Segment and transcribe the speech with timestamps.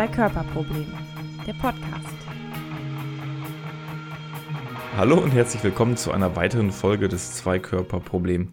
[0.00, 0.86] Zwei-Körper-Problem,
[1.46, 2.16] der Podcast.
[4.96, 8.52] Hallo und herzlich willkommen zu einer weiteren Folge des Zwei-Körper-Problem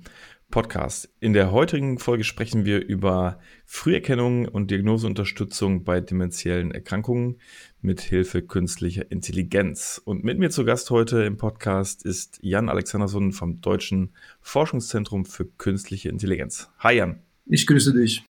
[0.52, 1.10] Podcast.
[1.22, 7.40] In der heutigen Folge sprechen wir über Früherkennung und Diagnoseunterstützung bei dementiellen Erkrankungen
[7.80, 10.02] mit Hilfe künstlicher Intelligenz.
[10.04, 15.46] Und mit mir zu Gast heute im Podcast ist Jan Alexanderson vom Deutschen Forschungszentrum für
[15.46, 16.70] künstliche Intelligenz.
[16.80, 17.22] Hi Jan.
[17.46, 18.26] Ich grüße dich.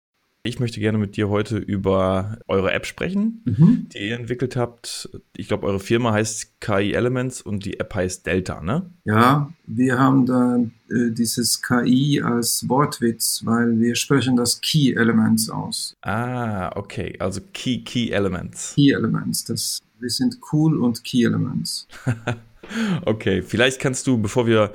[0.46, 3.88] Ich möchte gerne mit dir heute über eure App sprechen, mhm.
[3.92, 5.10] die ihr entwickelt habt.
[5.36, 8.92] Ich glaube, eure Firma heißt KI Elements und die App heißt Delta, ne?
[9.05, 15.50] Ja, wir haben da äh, dieses KI als Wortwitz, weil wir sprechen das Key Elements
[15.50, 15.96] aus.
[16.04, 18.75] Ah, okay, also Key Key Elements.
[18.75, 21.88] Key Elements, das wir sind cool und Key Elements.
[23.05, 24.74] okay, vielleicht kannst du, bevor wir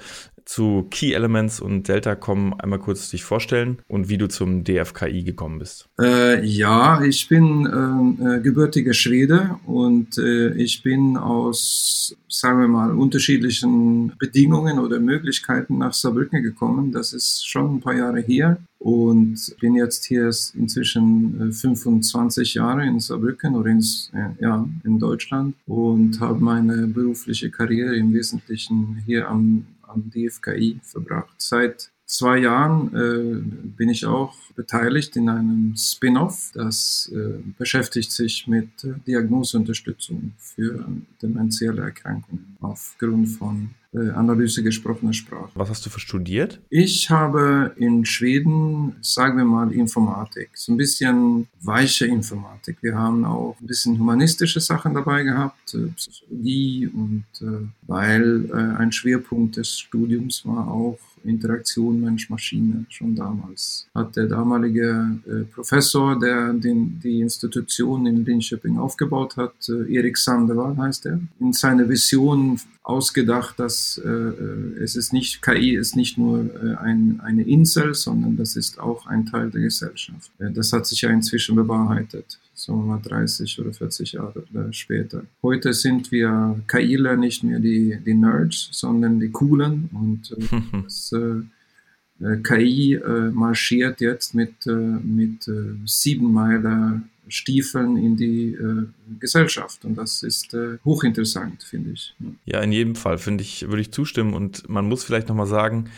[0.50, 5.22] zu Key Elements und Delta kommen, einmal kurz dich vorstellen und wie du zum DFKI
[5.22, 5.88] gekommen bist.
[6.00, 12.66] Äh, ja, ich bin äh, äh, gebürtiger Schwede und äh, ich bin aus, sagen wir
[12.66, 16.90] mal, unterschiedlichen Bedingungen oder Möglichkeiten nach Saarbrücken gekommen.
[16.90, 22.86] Das ist schon ein paar Jahre her und bin jetzt hier inzwischen 25 äh, Jahre
[22.86, 29.00] in Saarbrücken oder in, äh, ja, in Deutschland und habe meine berufliche Karriere im Wesentlichen
[29.06, 31.40] hier am am DFKI verbracht.
[31.40, 38.46] Seit zwei Jahren äh, bin ich auch beteiligt in einem Spin-off, das äh, beschäftigt sich
[38.46, 40.86] mit äh, Diagnoseunterstützung für
[41.22, 45.50] dementielle Erkrankungen aufgrund von äh, Analyse gesprochener Sprache.
[45.54, 46.60] Was hast du für studiert?
[46.68, 50.50] Ich habe in Schweden, sagen wir mal, Informatik.
[50.54, 52.78] So ein bisschen weiche Informatik.
[52.82, 58.92] Wir haben auch ein bisschen humanistische Sachen dabei gehabt, äh, Psychologie und äh, weil ein
[58.92, 63.86] Schwerpunkt des Studiums war auch Interaktion Mensch-Maschine schon damals.
[63.94, 70.16] Hat der damalige äh, Professor, der den, die Institution in Linköping aufgebaut hat, äh, Erik
[70.16, 75.96] Sandeval heißt er, in seiner Vision ausgedacht, dass äh, äh es ist nicht, KI ist
[75.96, 80.30] nicht nur äh, ein, eine Insel, sondern das ist auch ein Teil der Gesellschaft.
[80.38, 85.24] Äh, das hat sich ja inzwischen bewahrheitet sagen wir mal 30 oder 40 Jahre später.
[85.42, 91.12] Heute sind wir KIler nicht mehr die, die Nerds, sondern die Coolen und äh, das,
[91.12, 98.52] äh, äh KI äh, marschiert jetzt mit, äh, mit äh, sieben Meiler Stiefeln in die
[98.54, 98.86] äh,
[99.18, 99.84] Gesellschaft.
[99.84, 102.14] Und das ist äh, hochinteressant, finde ich.
[102.44, 104.34] Ja, in jedem Fall, finde ich, würde ich zustimmen.
[104.34, 105.88] Und man muss vielleicht nochmal sagen,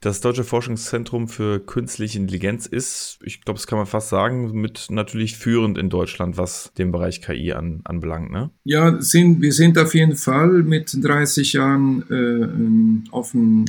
[0.00, 4.86] das Deutsche Forschungszentrum für Künstliche Intelligenz ist, ich glaube, das kann man fast sagen, mit
[4.90, 8.30] natürlich führend in Deutschland, was den Bereich KI an, anbelangt.
[8.30, 8.50] Ne?
[8.64, 13.64] Ja, sind, wir sind auf jeden Fall mit 30 Jahren äh, ähm, auf dem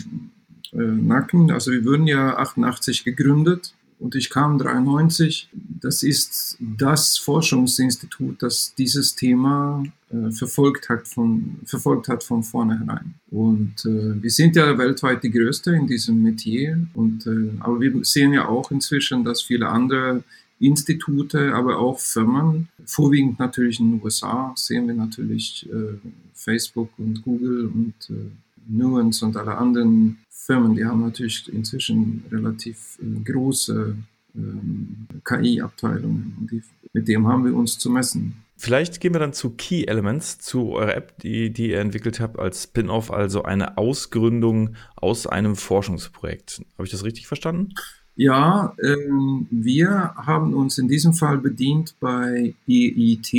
[0.71, 1.51] äh, Nacken.
[1.51, 5.49] Also wir wurden ja 88 gegründet und ich kam 93.
[5.81, 13.15] Das ist das Forschungsinstitut, das dieses Thema äh, verfolgt, hat von, verfolgt hat von vornherein.
[13.29, 16.87] Und äh, wir sind ja weltweit die Größte in diesem Metier.
[16.93, 20.23] Und, äh, aber wir sehen ja auch inzwischen, dass viele andere
[20.59, 25.97] Institute, aber auch Firmen, vorwiegend natürlich in den USA, sehen wir natürlich äh,
[26.33, 28.29] Facebook und Google und äh,
[28.67, 33.95] Nuance und alle anderen Firmen, die haben natürlich inzwischen relativ äh, große
[34.35, 38.33] ähm, KI-Abteilungen und die, mit dem haben wir uns zu messen.
[38.57, 42.39] Vielleicht gehen wir dann zu Key Elements, zu eurer App, die, die ihr entwickelt habt
[42.39, 46.63] als Spin-off, also eine Ausgründung aus einem Forschungsprojekt.
[46.73, 47.75] Habe ich das richtig verstanden?
[48.21, 53.31] Ja, ähm, wir haben uns in diesem Fall bedient bei EIT,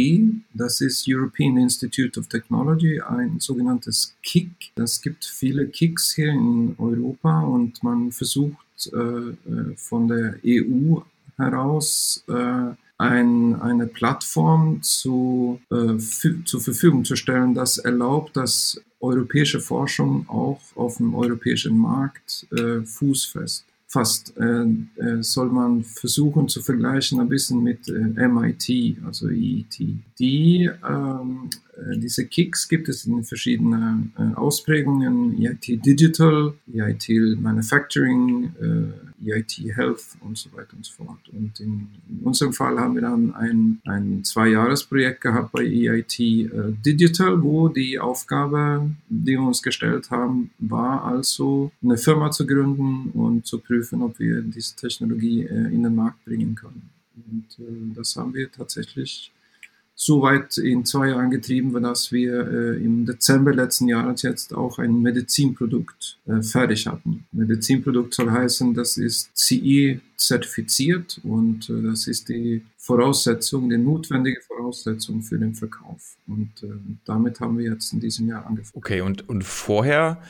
[0.55, 4.73] das ist European Institute of Technology, ein sogenanntes KIC.
[4.77, 11.01] Das gibt viele KICs hier in Europa und man versucht äh, äh von der EU
[11.37, 15.99] heraus äh, ein, eine Plattform zu, äh,
[16.47, 22.81] zur Verfügung zu stellen, das erlaubt, dass europäische Forschung auch auf dem europäischen Markt äh,
[22.81, 24.67] fußfest fast äh,
[25.03, 29.81] äh, soll man versuchen zu vergleichen ein bisschen mit äh, MIT, also EIT.
[30.16, 38.53] Die, ähm, äh, diese Kicks gibt es in verschiedenen äh, Ausprägungen, EIT Digital, EIT Manufacturing,
[38.60, 41.28] äh, EIT Health und so weiter und so fort.
[41.33, 46.19] Und in, in unserem Fall haben wir dann ein, ein Zwei-Jahres-Projekt gehabt bei EIT
[46.87, 53.10] Digital, wo die Aufgabe, die wir uns gestellt haben, war also eine Firma zu gründen
[53.10, 56.91] und zu prüfen, ob wir diese Technologie in den Markt bringen können.
[57.30, 59.32] Und das haben wir tatsächlich
[60.03, 64.78] so weit in zwei Jahren getrieben, dass wir äh, im Dezember letzten Jahres jetzt auch
[64.78, 67.27] ein Medizinprodukt äh, fertig hatten.
[67.32, 74.41] Medizinprodukt soll heißen, das ist CE zertifiziert und äh, das ist die Voraussetzung, die notwendige
[74.41, 76.16] Voraussetzung für den Verkauf.
[76.27, 76.68] Und äh,
[77.04, 78.82] damit haben wir jetzt in diesem Jahr angefangen.
[78.82, 80.22] Okay, und, und vorher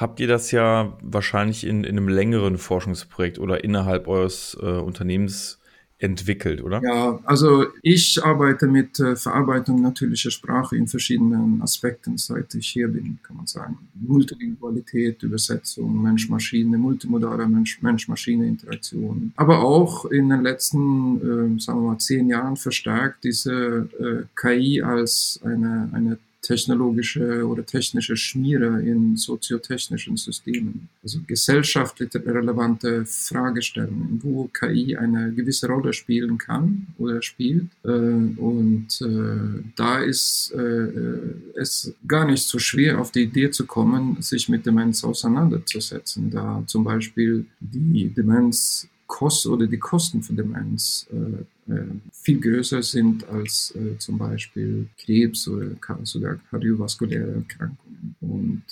[0.00, 5.60] habt ihr das ja wahrscheinlich in, in einem längeren Forschungsprojekt oder innerhalb eures äh, Unternehmens
[5.98, 6.80] entwickelt, oder?
[6.82, 12.88] Ja, also ich arbeite mit äh, Verarbeitung natürlicher Sprache in verschiedenen Aspekten, seit ich hier
[12.88, 13.76] bin, kann man sagen.
[13.94, 19.34] Multilingualität, Übersetzung, Mensch-Maschine, multimodale Mensch-Maschine-Interaktion.
[19.36, 24.80] Aber auch in den letzten, äh, sagen wir mal, zehn Jahren verstärkt diese äh, KI
[24.80, 30.88] als eine, eine technologische oder technische Schmiere in soziotechnischen Systemen.
[31.02, 37.66] Also gesellschaftlich relevante Fragestellungen, wo KI eine gewisse Rolle spielen kann oder spielt.
[37.84, 43.66] Äh, und äh, da ist äh, es gar nicht so schwer, auf die Idee zu
[43.66, 50.34] kommen, sich mit Demenz auseinanderzusetzen, da zum Beispiel die Demenz Kost oder die Kosten für
[50.34, 55.66] Demenz äh, äh, viel größer sind als äh, zum Beispiel Krebs oder
[56.04, 58.14] sogar kardiovaskuläre Erkrankungen.
[58.20, 58.62] Und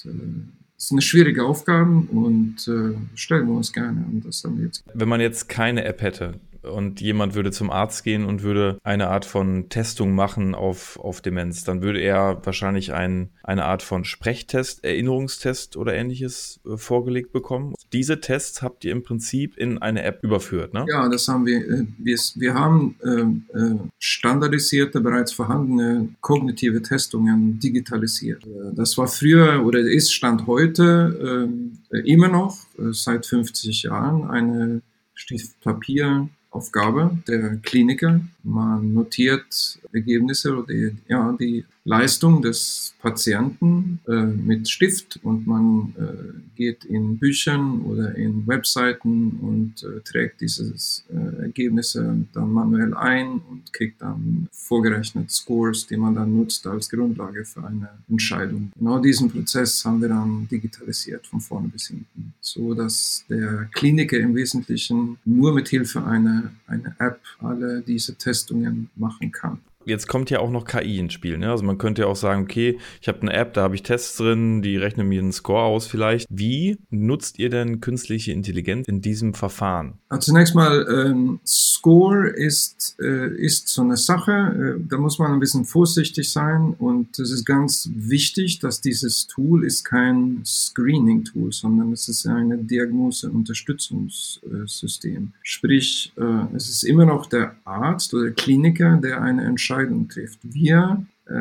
[0.77, 4.23] es ist eine schwierige Aufgabe und äh, stellen wir uns gerne an.
[4.25, 4.85] Das wir jetzt.
[4.95, 6.35] Wenn man jetzt keine App hätte,
[6.69, 11.21] und jemand würde zum Arzt gehen und würde eine Art von Testung machen auf, auf
[11.21, 17.33] Demenz, dann würde er wahrscheinlich ein, eine Art von Sprechtest, Erinnerungstest oder ähnliches äh, vorgelegt
[17.33, 17.75] bekommen.
[17.93, 20.87] Diese Tests habt ihr im Prinzip in eine App überführt, ne?
[20.91, 21.59] Ja, das haben wir.
[21.59, 28.45] Äh, wir, wir haben äh, äh, standardisierte, bereits vorhandene kognitive Testungen digitalisiert.
[28.47, 31.49] Äh, das war früher oder ist Stand heute
[31.93, 32.59] äh, immer noch
[32.93, 34.83] seit 50 Jahren eine
[35.15, 38.21] Stift Papier Aufgabe der Kliniker.
[38.49, 45.95] Man notiert Ergebnisse oder die, ja, die Leistung des Patienten äh, mit Stift und man
[45.99, 50.75] äh, geht in Büchern oder in Webseiten und äh, trägt diese
[51.11, 56.91] äh, Ergebnisse dann manuell ein und kriegt dann vorgerechnet Scores, die man dann nutzt als
[56.91, 58.71] Grundlage für eine Entscheidung.
[58.79, 64.19] Genau diesen Prozess haben wir dann digitalisiert von vorne bis hinten, so dass der Kliniker
[64.19, 69.59] im Wesentlichen nur mit Hilfe einer, einer App alle diese Testungen machen kann
[69.89, 71.39] jetzt kommt ja auch noch KI ins Spiel.
[71.39, 71.51] Ne?
[71.51, 74.17] Also man könnte ja auch sagen, okay, ich habe eine App, da habe ich Tests
[74.17, 76.27] drin, die rechnen mir einen Score aus vielleicht.
[76.31, 79.95] Wie nutzt ihr denn künstliche Intelligenz in diesem Verfahren?
[80.09, 85.33] Also zunächst mal, ähm, Score ist, äh, ist so eine Sache, äh, da muss man
[85.33, 91.53] ein bisschen vorsichtig sein und es ist ganz wichtig, dass dieses Tool ist kein Screening-Tool,
[91.53, 95.33] sondern es ist eine Diagnose-Unterstützungssystem.
[95.43, 100.09] Sprich, äh, es ist immer noch der Arzt oder der Kliniker, der eine Entscheidung Entscheidung
[100.09, 100.41] trifft.
[100.43, 101.33] Wir äh,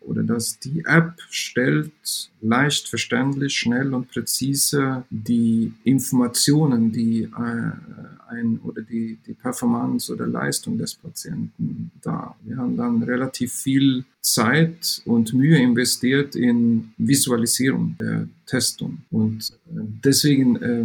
[0.00, 1.92] oder dass die App stellt
[2.40, 7.72] leicht verständlich, schnell und präzise die Informationen, die äh,
[8.28, 12.36] ein oder die, die Performance oder Leistung des Patienten dar.
[12.44, 19.80] Wir haben dann relativ viel Zeit und Mühe investiert in Visualisierung der Testung und äh,
[20.04, 20.84] deswegen äh,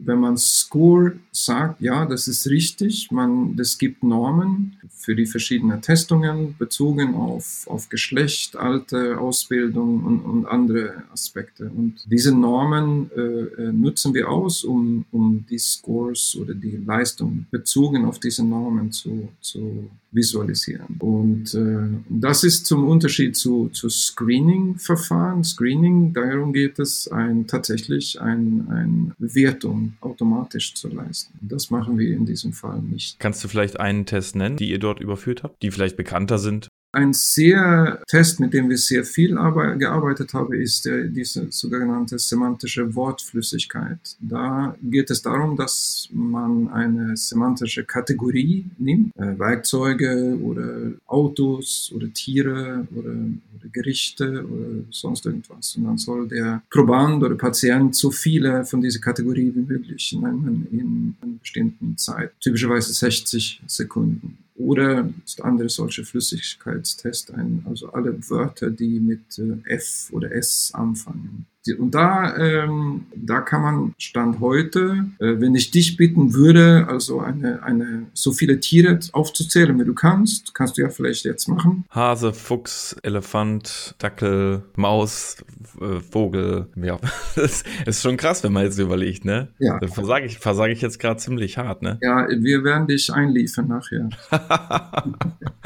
[0.00, 5.80] wenn man Score sagt, ja, das ist richtig, man, es gibt Normen für die verschiedenen
[5.80, 11.70] Testungen bezogen auf, auf Geschlecht, Alter, Ausbildung und, und andere Aspekte.
[11.70, 17.46] Und diese Normen äh, äh, nutzen wir aus, um, um die Scores oder die Leistung
[17.50, 20.96] bezogen auf diese Normen zu, zu visualisieren.
[20.98, 25.44] Und äh, das ist zum Unterschied zu, zu Screening-Verfahren.
[25.44, 31.38] Screening, darum geht es, ein, tatsächlich ein, eine Bewertung automatisch zu leisten.
[31.40, 33.18] Das machen wir in diesem Fall nicht.
[33.18, 36.68] Kannst du vielleicht einen Test nennen, die ihr dort überführt habt, die vielleicht bekannter sind?
[36.98, 39.36] Ein sehr Test, mit dem wir sehr viel
[39.78, 44.00] gearbeitet haben, ist der, diese sogenannte semantische Wortflüssigkeit.
[44.18, 52.12] Da geht es darum, dass man eine semantische Kategorie nimmt, äh, Werkzeuge oder Autos oder
[52.12, 55.76] Tiere oder, oder Gerichte oder sonst irgendwas.
[55.76, 60.66] Und dann soll der Proband oder Patient so viele von dieser Kategorie wie möglich nennen
[60.72, 64.38] in einer bestimmten Zeit, typischerweise 60 Sekunden.
[64.58, 70.72] Oder ist andere solche Flüssigkeitstest ein, also alle Wörter, die mit äh, F oder S
[70.74, 71.46] anfangen.
[71.78, 77.20] Und da, ähm, da kann man Stand heute, äh, wenn ich dich bitten würde, also
[77.20, 81.84] eine, eine, so viele Tiere aufzuzählen, wie du kannst, kannst du ja vielleicht jetzt machen.
[81.90, 85.44] Hase, Fuchs, Elefant, Dackel, Maus,
[85.80, 86.68] äh, Vogel.
[86.76, 86.98] Ja,
[87.36, 89.48] das ist schon krass, wenn man jetzt überlegt, ne?
[89.58, 89.78] Ja.
[89.78, 91.98] Da versage ich, versage ich jetzt gerade ziemlich hart, ne?
[92.00, 94.08] Ja, wir werden dich einliefern nachher.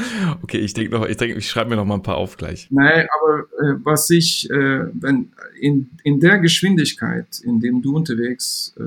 [0.42, 2.68] Okay, ich denke noch, ich denke, ich schreibe mir noch mal ein paar auf gleich.
[2.70, 8.74] Nein, aber äh, was ich, äh, wenn in, in der Geschwindigkeit, in dem du unterwegs
[8.78, 8.82] äh,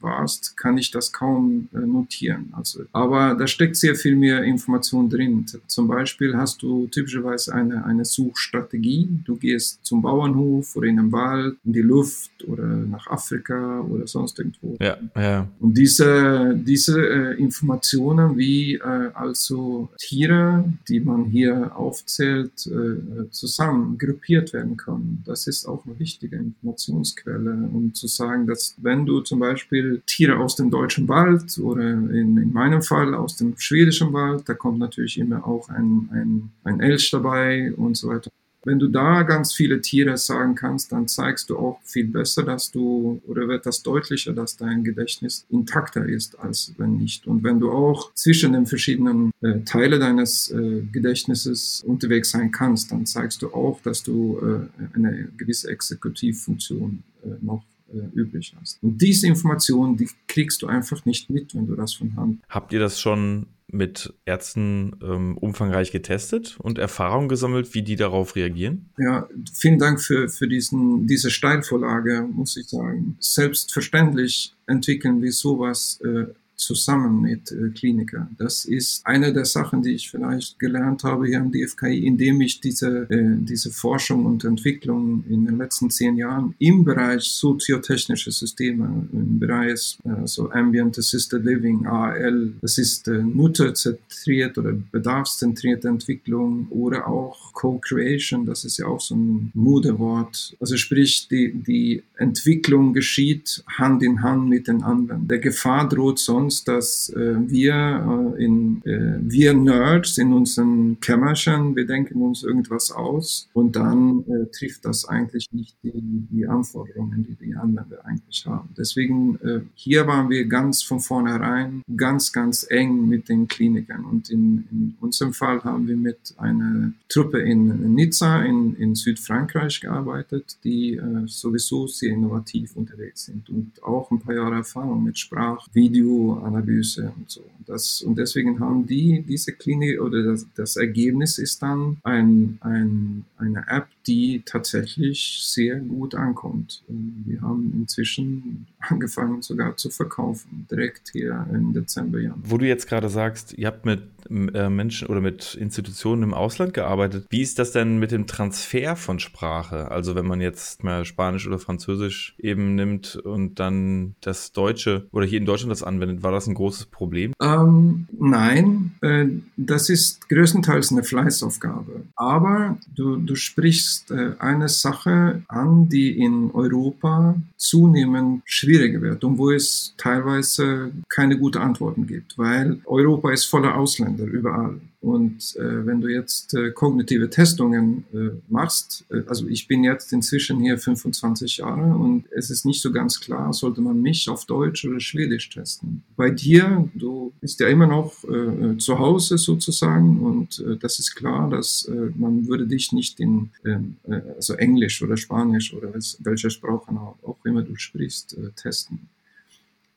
[0.00, 2.52] warst, kann ich das kaum äh, notieren.
[2.52, 5.46] Also, aber da steckt sehr viel mehr Information drin.
[5.66, 9.08] Zum Beispiel hast du typischerweise eine, eine Suchstrategie.
[9.24, 14.06] Du gehst zum Bauernhof oder in den Wald, in die Luft oder nach Afrika oder
[14.06, 14.76] sonst irgendwo.
[14.80, 15.48] Ja, ja.
[15.60, 23.98] Und diese, diese äh, Informationen, wie äh, also Tiere, die man hier aufzählt, äh, zusammen
[23.98, 29.20] gruppiert werden können, das ist auch eine wichtige Informationsquelle, um zu sagen, dass wenn du
[29.20, 34.12] zum Beispiel Tiere aus dem deutschen Wald oder in, in meinem Fall aus dem schwedischen
[34.12, 38.30] Wald, da kommt natürlich immer auch ein, ein, ein Elch dabei und so weiter
[38.64, 42.70] wenn du da ganz viele Tiere sagen kannst, dann zeigst du auch viel besser, dass
[42.70, 47.26] du, oder wird das deutlicher, dass dein Gedächtnis intakter ist, als wenn nicht.
[47.26, 52.90] Und wenn du auch zwischen den verschiedenen äh, Teile deines äh, Gedächtnisses unterwegs sein kannst,
[52.90, 58.82] dann zeigst du auch, dass du äh, eine gewisse Exekutivfunktion äh, noch äh, übrig hast.
[58.82, 62.42] Und diese Informationen, die kriegst du einfach nicht mit, wenn du das von Hand.
[62.48, 68.34] Habt ihr das schon mit Ärzten ähm, umfangreich getestet und Erfahrungen gesammelt, wie die darauf
[68.34, 68.90] reagieren?
[68.98, 73.16] Ja, vielen Dank für, für diesen, diese Steilvorlage, muss ich sagen.
[73.20, 78.28] Selbstverständlich entwickeln wir sowas äh, zusammen mit äh, Kliniker.
[78.36, 82.60] Das ist eine der Sachen, die ich vielleicht gelernt habe hier am DFKI, indem ich
[82.60, 89.08] diese, äh, diese Forschung und Entwicklung in den letzten zehn Jahren im Bereich soziotechnische Systeme,
[89.12, 96.66] im Bereich äh, so Ambient Assisted Living, AL, das ist äh, nutzerzentriert oder bedarfszentrierte Entwicklung
[96.70, 100.56] oder auch Co-Creation, das ist ja auch so ein Modewort.
[100.60, 105.28] Also sprich, die, die Entwicklung geschieht Hand in Hand mit den anderen.
[105.28, 110.98] Der Gefahr droht sonst uns, dass äh, wir äh, in äh, wir Nerds in unseren
[111.00, 116.46] Kämmerchen, wir denken uns irgendwas aus und dann äh, trifft das eigentlich nicht die, die
[116.46, 118.70] Anforderungen, die die Anwender eigentlich haben.
[118.78, 124.30] Deswegen äh, hier waren wir ganz von vornherein ganz, ganz eng mit den Klinikern und
[124.30, 130.56] in, in unserem Fall haben wir mit einer Truppe in Nizza in, in Südfrankreich gearbeitet,
[130.64, 135.66] die äh, sowieso sehr innovativ unterwegs sind und auch ein paar Jahre Erfahrung mit Sprach,
[135.74, 137.44] Video, Analyse und so.
[137.66, 143.24] Das, und deswegen haben die diese Klinik oder das, das Ergebnis ist dann ein, ein,
[143.36, 146.82] eine App, die tatsächlich sehr gut ankommt.
[146.88, 152.38] Wir haben inzwischen angefangen sogar zu verkaufen, direkt hier im Dezember, Januar.
[152.42, 156.74] Wo du jetzt gerade sagst, ihr habt mit äh, Menschen oder mit Institutionen im Ausland
[156.74, 157.26] gearbeitet.
[157.30, 159.90] Wie ist das denn mit dem Transfer von Sprache?
[159.90, 165.26] Also wenn man jetzt mal Spanisch oder Französisch eben nimmt und dann das Deutsche oder
[165.26, 167.32] hier in Deutschland das anwendet, war das ein großes Problem?
[167.40, 172.02] Ähm, nein, äh, das ist größtenteils eine Fleißaufgabe.
[172.16, 179.38] Aber du, du sprichst äh, eine Sache an, die in Europa zunehmend schwieriger wird und
[179.38, 184.80] wo es teilweise keine guten Antworten gibt, weil Europa ist voller Ausländer überall.
[185.00, 190.12] Und äh, wenn du jetzt äh, kognitive Testungen äh, machst, äh, also ich bin jetzt
[190.12, 194.44] inzwischen hier 25 Jahre und es ist nicht so ganz klar, sollte man mich auf
[194.44, 196.02] Deutsch oder Schwedisch testen.
[196.16, 201.14] Bei dir, du bist ja immer noch äh, zu Hause sozusagen und äh, das ist
[201.14, 205.92] klar, dass äh, man würde dich nicht in ähm, äh, also Englisch oder Spanisch oder
[206.18, 206.90] welche Sprache
[207.22, 209.08] auch immer du sprichst, äh, testen.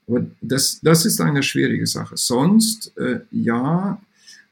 [0.07, 2.17] Aber das, das ist eine schwierige Sache.
[2.17, 3.99] Sonst, äh, ja,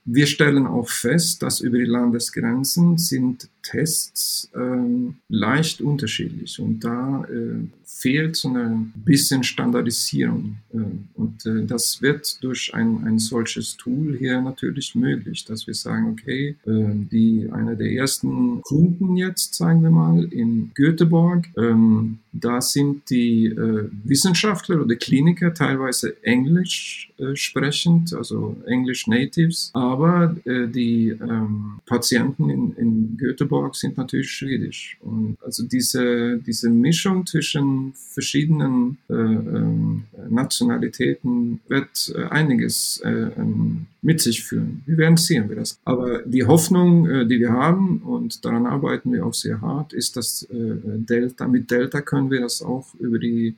[0.06, 7.26] wir stellen auch fest, dass über die Landesgrenzen sind Tests ähm, leicht unterschiedlich und da
[7.26, 10.78] äh, fehlt so ein bisschen Standardisierung äh,
[11.16, 16.12] und äh, das wird durch ein, ein solches Tool hier natürlich möglich, dass wir sagen,
[16.12, 22.62] okay, äh, die einer der ersten Kunden jetzt, sagen wir mal, in Göteborg, ähm, da
[22.62, 31.10] sind die äh, Wissenschaftler oder Kliniker teilweise Englisch äh, sprechend, also Englisch Natives, aber die
[31.10, 34.98] ähm, Patienten in, in Göteborg sind natürlich schwedisch.
[35.02, 43.88] Und also diese, diese Mischung zwischen verschiedenen äh, äh, Nationalitäten wird äh, einiges äh, ähm,
[44.02, 44.84] mit sich führen.
[44.86, 45.80] Wir werden sehen, wie das.
[45.86, 50.16] Aber die Hoffnung, äh, die wir haben, und daran arbeiten wir auch sehr hart, ist,
[50.16, 53.56] dass äh, Delta, mit Delta können wir das auch über die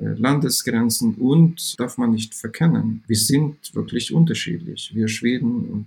[0.00, 3.02] Landesgrenzen und darf man nicht verkennen.
[3.08, 4.92] Wir sind wirklich unterschiedlich.
[4.94, 5.86] Wir Schweden und,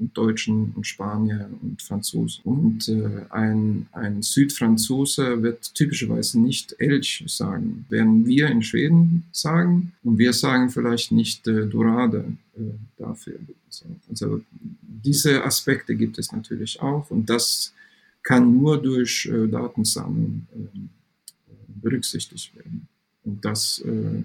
[0.00, 2.42] und Deutschen und Spanier und Franzosen.
[2.44, 9.92] Und äh, ein, ein Südfranzose wird typischerweise nicht Elch sagen, werden wir in Schweden sagen
[10.02, 12.24] und wir sagen vielleicht nicht äh, Dorade
[12.56, 12.60] äh,
[12.96, 13.38] dafür.
[14.08, 14.42] Also
[14.80, 17.72] diese Aspekte gibt es natürlich auch und das
[18.22, 20.78] kann nur durch äh, Datensammeln äh,
[21.80, 22.88] berücksichtigt werden.
[23.24, 24.22] Und das äh,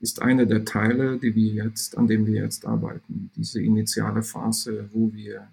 [0.00, 3.30] ist einer der Teile, die wir jetzt, an dem wir jetzt arbeiten.
[3.36, 5.48] Diese initiale Phase, wo wir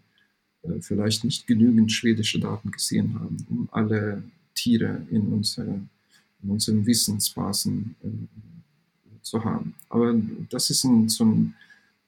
[0.64, 4.24] äh, vielleicht nicht genügend schwedische Daten gesehen haben, um alle
[4.56, 5.82] Tiere in, unsere,
[6.42, 9.76] in unseren Wissensbasen äh, zu haben.
[9.90, 10.16] Aber
[10.50, 11.54] das ist ein, so, ein,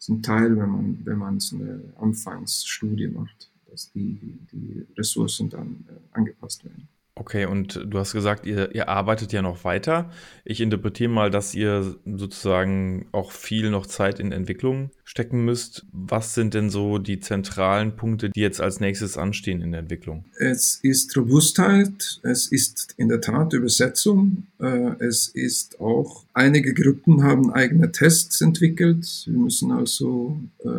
[0.09, 5.85] ein Teil, wenn man, wenn man so eine Anfangsstudie macht, dass die, die Ressourcen dann
[5.89, 6.87] äh, angepasst werden.
[7.15, 10.09] Okay, und du hast gesagt, ihr, ihr arbeitet ja noch weiter.
[10.45, 15.85] Ich interpretiere mal, dass ihr sozusagen auch viel noch Zeit in Entwicklung stecken müsst.
[15.91, 20.23] Was sind denn so die zentralen Punkte, die jetzt als nächstes anstehen in der Entwicklung?
[20.39, 27.23] Es ist Robustheit, es ist in der Tat Übersetzung, äh, es ist auch, einige Gruppen
[27.23, 29.23] haben eigene Tests entwickelt.
[29.25, 30.69] Wir müssen also äh,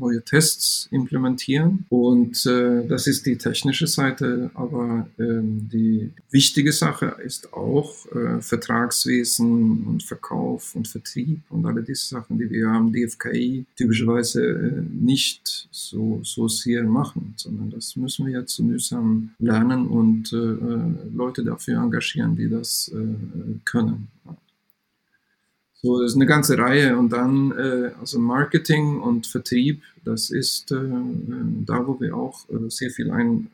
[0.00, 7.16] neue Tests implementieren und äh, das ist die technische Seite, aber ähm, die wichtige Sache
[7.24, 7.94] ist auch
[8.40, 14.82] Vertragswesen und Verkauf und Vertrieb und alle diese Sachen, die wir haben, DFKI, typischerweise äh,
[14.90, 21.14] nicht so, so sehr machen, sondern das müssen wir jetzt mühsam lernen und äh, äh,
[21.14, 24.08] Leute dafür engagieren, die das äh, können.
[25.82, 30.72] So, das ist eine ganze Reihe und dann äh, also Marketing und Vertrieb, das ist
[30.72, 30.76] äh,
[31.64, 33.50] da, wo wir auch sehr viel ein,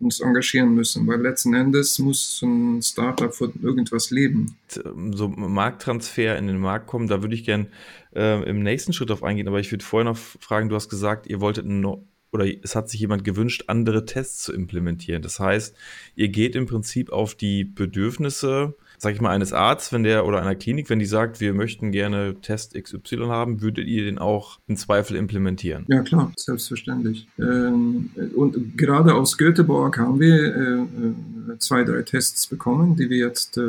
[0.00, 4.56] uns engagieren müssen, weil letzten Endes muss ein Startup von irgendwas leben.
[4.68, 7.68] So Markttransfer in den Markt kommen, da würde ich gern
[8.14, 11.26] äh, im nächsten Schritt auf eingehen, aber ich würde vorher noch fragen, du hast gesagt,
[11.26, 15.20] ihr wolltet no oder es hat sich jemand gewünscht, andere Tests zu implementieren.
[15.20, 15.76] Das heißt,
[16.14, 20.42] ihr geht im Prinzip auf die Bedürfnisse sag ich mal, eines Arztes, wenn der oder
[20.42, 24.58] einer Klinik, wenn die sagt, wir möchten gerne Test XY haben, würdet ihr den auch
[24.66, 25.86] im Zweifel implementieren?
[25.88, 27.26] Ja, klar, selbstverständlich.
[27.38, 33.16] Ähm, und gerade aus Göteborg haben wir äh, äh, zwei, drei Tests bekommen, die wir
[33.16, 33.62] jetzt äh,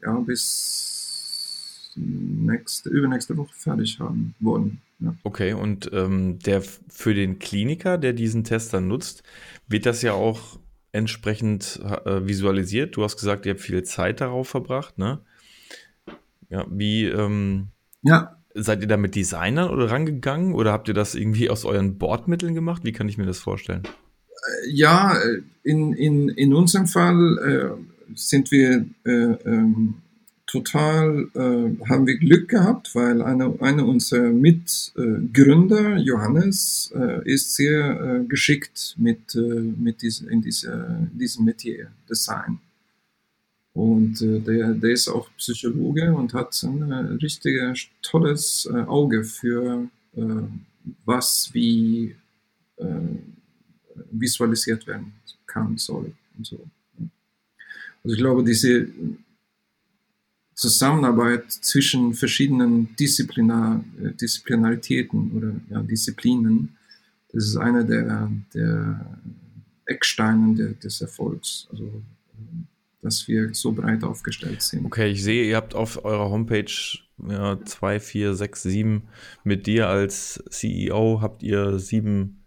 [0.00, 4.80] ja, bis nächste, übernächste Woche fertig haben wollen.
[5.00, 5.16] Ja.
[5.24, 9.24] Okay, und ähm, der für den Kliniker, der diesen Test dann nutzt,
[9.66, 10.60] wird das ja auch
[10.96, 12.96] entsprechend äh, visualisiert?
[12.96, 15.20] Du hast gesagt, ihr habt viel Zeit darauf verbracht, ne?
[16.48, 17.68] Ja, wie ähm,
[18.02, 18.36] ja.
[18.54, 22.54] seid ihr da mit Designern oder rangegangen oder habt ihr das irgendwie aus euren Bordmitteln
[22.54, 22.82] gemacht?
[22.84, 23.82] Wie kann ich mir das vorstellen?
[23.84, 25.16] Äh, ja,
[25.62, 29.94] in, in, in unserem Fall äh, sind wir äh, ähm,
[30.56, 38.00] total äh, haben wir Glück gehabt, weil einer eine unserer Mitgründer, Johannes, äh, ist sehr
[38.00, 42.58] äh, geschickt mit, äh, mit diese, in diese, diesem Metier, Design.
[43.74, 49.88] Und äh, der, der ist auch Psychologe und hat ein äh, richtig tolles Auge für
[51.04, 52.14] was wie
[54.10, 55.12] visualisiert werden
[55.46, 56.58] kann, soll und so.
[58.02, 58.88] Also ich glaube, diese
[60.56, 66.76] Zusammenarbeit zwischen verschiedenen Disziplinar, äh, Disziplinaritäten oder ja, Disziplinen,
[67.32, 69.18] das ist einer der, der
[69.84, 71.68] Ecksteine des Erfolgs.
[71.70, 72.02] Also,
[73.02, 74.86] dass wir so breit aufgestellt sind.
[74.86, 76.72] Okay, ich sehe, ihr habt auf eurer Homepage
[77.28, 79.02] ja, 2, 4, 6, 7
[79.44, 82.42] mit dir als CEO habt ihr sieben,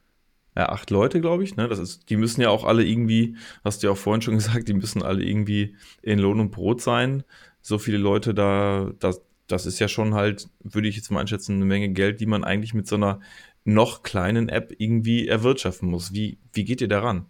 [0.57, 1.55] ja, acht Leute, glaube ich.
[1.55, 1.67] Ne?
[1.67, 4.67] Das ist, die müssen ja auch alle irgendwie, hast du ja auch vorhin schon gesagt,
[4.67, 7.23] die müssen alle irgendwie in Lohn und Brot sein
[7.61, 11.55] so viele Leute da, das, das ist ja schon halt, würde ich jetzt mal einschätzen,
[11.55, 13.19] eine Menge Geld, die man eigentlich mit so einer
[13.65, 16.13] noch kleinen App irgendwie erwirtschaften muss.
[16.13, 17.25] Wie, wie geht ihr daran?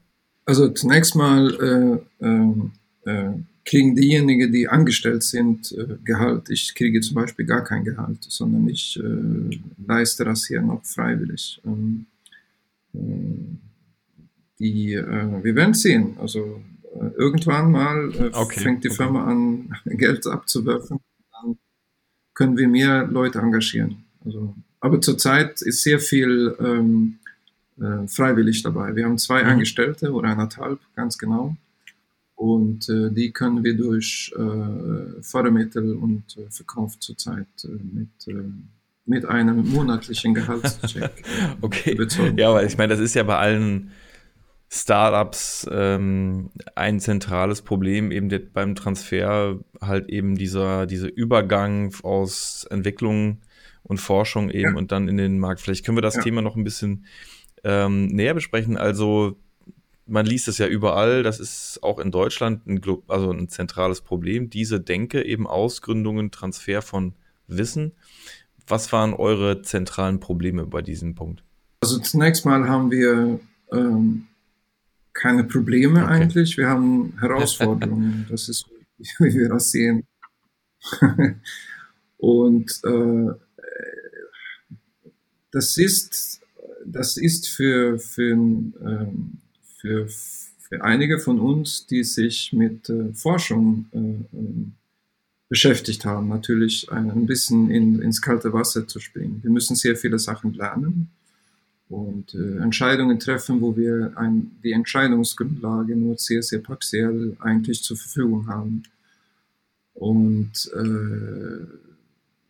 [0.45, 3.33] Also zunächst mal äh, äh, äh,
[3.65, 6.49] kriegen diejenigen, die angestellt sind, äh, Gehalt.
[6.49, 11.61] Ich kriege zum Beispiel gar kein Gehalt, sondern ich äh, leiste das hier noch freiwillig.
[11.65, 12.05] Ähm,
[12.93, 12.99] äh,
[14.59, 16.17] die, wir werden sehen.
[16.19, 16.78] Also äh,
[17.17, 18.97] irgendwann mal äh, okay, fängt die okay.
[18.97, 20.99] Firma an, Geld abzuwerfen.
[21.31, 21.57] Dann
[22.33, 24.05] können wir mehr Leute engagieren.
[24.25, 27.19] Also, aber zurzeit ist sehr viel ähm,
[27.79, 28.95] äh, freiwillig dabei.
[28.95, 29.49] Wir haben zwei mhm.
[29.49, 31.55] Angestellte oder eineinhalb, ganz genau.
[32.35, 38.47] Und äh, die können wir durch äh, Fördermittel und äh, Verkauf zurzeit äh, mit,
[39.05, 41.11] mit einem monatlichen Gehaltscheck
[41.59, 41.93] okay.
[41.93, 42.37] Überzeugen.
[42.37, 43.91] Ja, aber ich meine, das ist ja bei allen
[44.71, 53.39] Startups ähm, ein zentrales Problem eben beim Transfer halt eben dieser, dieser Übergang aus Entwicklung
[53.81, 54.77] und Forschung eben ja.
[54.77, 55.61] und dann in den Markt.
[55.61, 56.21] Vielleicht können wir das ja.
[56.21, 57.05] Thema noch ein bisschen
[57.63, 58.77] ähm, näher besprechen.
[58.77, 59.37] Also
[60.05, 64.51] man liest es ja überall, das ist auch in Deutschland ein, also ein zentrales Problem,
[64.51, 67.13] diese Denke eben Ausgründungen, Transfer von
[67.47, 67.93] Wissen.
[68.67, 71.43] was waren eure zentralen Probleme bei diesem Punkt?
[71.81, 73.39] Also zunächst mal haben wir
[73.71, 74.27] ähm,
[75.13, 76.13] keine Probleme okay.
[76.13, 78.25] eigentlich, wir haben Herausforderungen.
[78.29, 78.65] das ist,
[78.97, 80.05] wie wir das sehen.
[82.17, 83.31] Und äh,
[85.51, 86.41] das ist,
[86.85, 89.39] das ist für, für, ähm,
[89.77, 94.73] für, für einige von uns, die sich mit äh, Forschung äh, ähm,
[95.47, 99.39] beschäftigt haben, natürlich ein bisschen in, ins kalte Wasser zu springen.
[99.41, 101.09] Wir müssen sehr viele Sachen lernen
[101.89, 107.97] und äh, Entscheidungen treffen, wo wir ein, die Entscheidungsgrundlage nur sehr, sehr partiell eigentlich zur
[107.97, 108.83] Verfügung haben.
[109.95, 111.65] Und äh,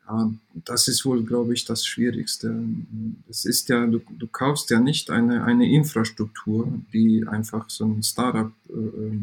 [0.08, 0.32] ja,
[0.66, 2.54] das ist wohl, glaube ich, das Schwierigste.
[3.30, 8.04] Es ist ja, du, du kaufst ja nicht eine, eine Infrastruktur, die einfach so ein
[8.04, 9.18] Startup äh,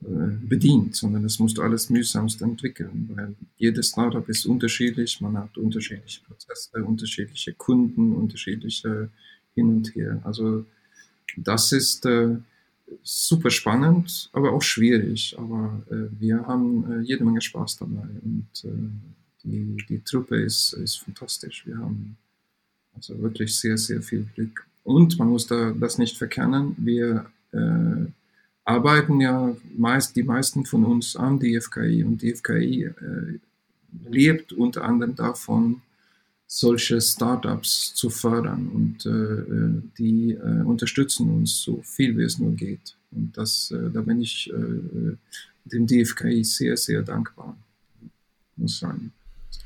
[0.00, 5.58] bedient, sondern das musst du alles mühsamst entwickeln, weil jedes Startup ist unterschiedlich, man hat
[5.58, 9.10] unterschiedliche Prozesse, unterschiedliche Kunden, unterschiedliche
[9.54, 10.20] hin und her.
[10.22, 10.64] Also
[11.36, 12.36] das ist äh,
[13.02, 15.34] super spannend, aber auch schwierig.
[15.38, 18.68] Aber äh, wir haben äh, jede Menge Spaß dabei und äh,
[19.44, 21.66] die, die Truppe ist, ist fantastisch.
[21.66, 22.16] Wir haben
[22.94, 24.66] also wirklich sehr, sehr viel Glück.
[24.84, 28.06] Und man muss da das nicht verkennen, wir äh,
[28.68, 33.38] arbeiten ja meist, die meisten von uns an die FKI und die FKI äh,
[34.08, 35.80] lebt unter anderem davon,
[36.46, 42.52] solche Startups zu fördern und äh, die äh, unterstützen uns so viel wie es nur
[42.52, 42.96] geht.
[43.10, 45.16] Und das, äh, da bin ich äh,
[45.64, 47.56] dem DFKI sehr, sehr dankbar,
[48.56, 49.12] muss sagen.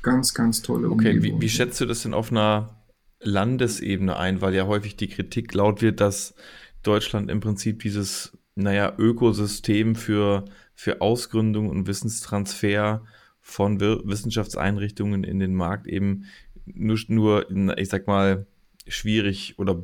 [0.01, 2.83] Ganz, ganz tolle Okay, wie, wie schätzt du das denn auf einer
[3.21, 4.41] Landesebene ein?
[4.41, 6.35] Weil ja häufig die Kritik laut wird, dass
[6.83, 13.03] Deutschland im Prinzip dieses, naja, Ökosystem für, für Ausgründung und Wissenstransfer
[13.41, 16.25] von Wissenschaftseinrichtungen in den Markt eben
[16.65, 18.45] nur, nur, ich sag mal,
[18.87, 19.83] schwierig oder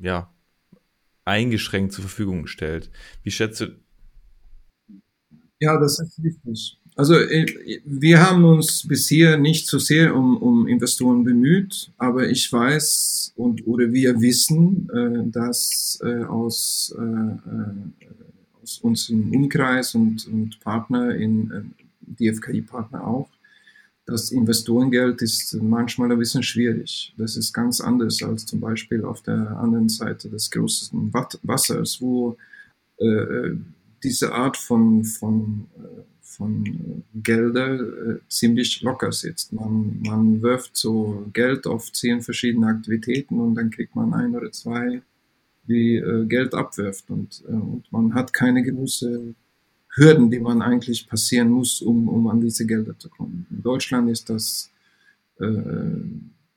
[0.00, 0.32] ja,
[1.24, 2.90] eingeschränkt zur Verfügung stellt.
[3.22, 3.80] Wie schätzt du?
[5.60, 6.81] Ja, das ist richtig.
[6.94, 7.46] Also äh,
[7.84, 13.66] wir haben uns bisher nicht so sehr um, um Investoren bemüht, aber ich weiß und
[13.66, 18.12] oder wir wissen, äh, dass äh, aus, äh, äh
[18.62, 23.28] aus unserem Umkreis und, und Partner in äh, DFKI-Partner auch,
[24.04, 27.14] das Investorengeld ist manchmal ein bisschen schwierig.
[27.16, 32.36] Das ist ganz anders als zum Beispiel auf der anderen Seite des großen Wassers, wo
[32.98, 33.52] äh,
[34.02, 35.66] diese Art von, von
[36.32, 39.52] von Gelder äh, ziemlich locker sitzt.
[39.52, 44.50] Man, man wirft so Geld auf zehn verschiedene Aktivitäten und dann kriegt man ein oder
[44.52, 45.02] zwei,
[45.68, 49.34] die äh, Geld abwirft und, äh, und man hat keine gewisse
[49.94, 53.46] Hürden, die man eigentlich passieren muss, um, um an diese Gelder zu kommen.
[53.50, 54.70] In Deutschland ist das,
[55.38, 55.46] äh,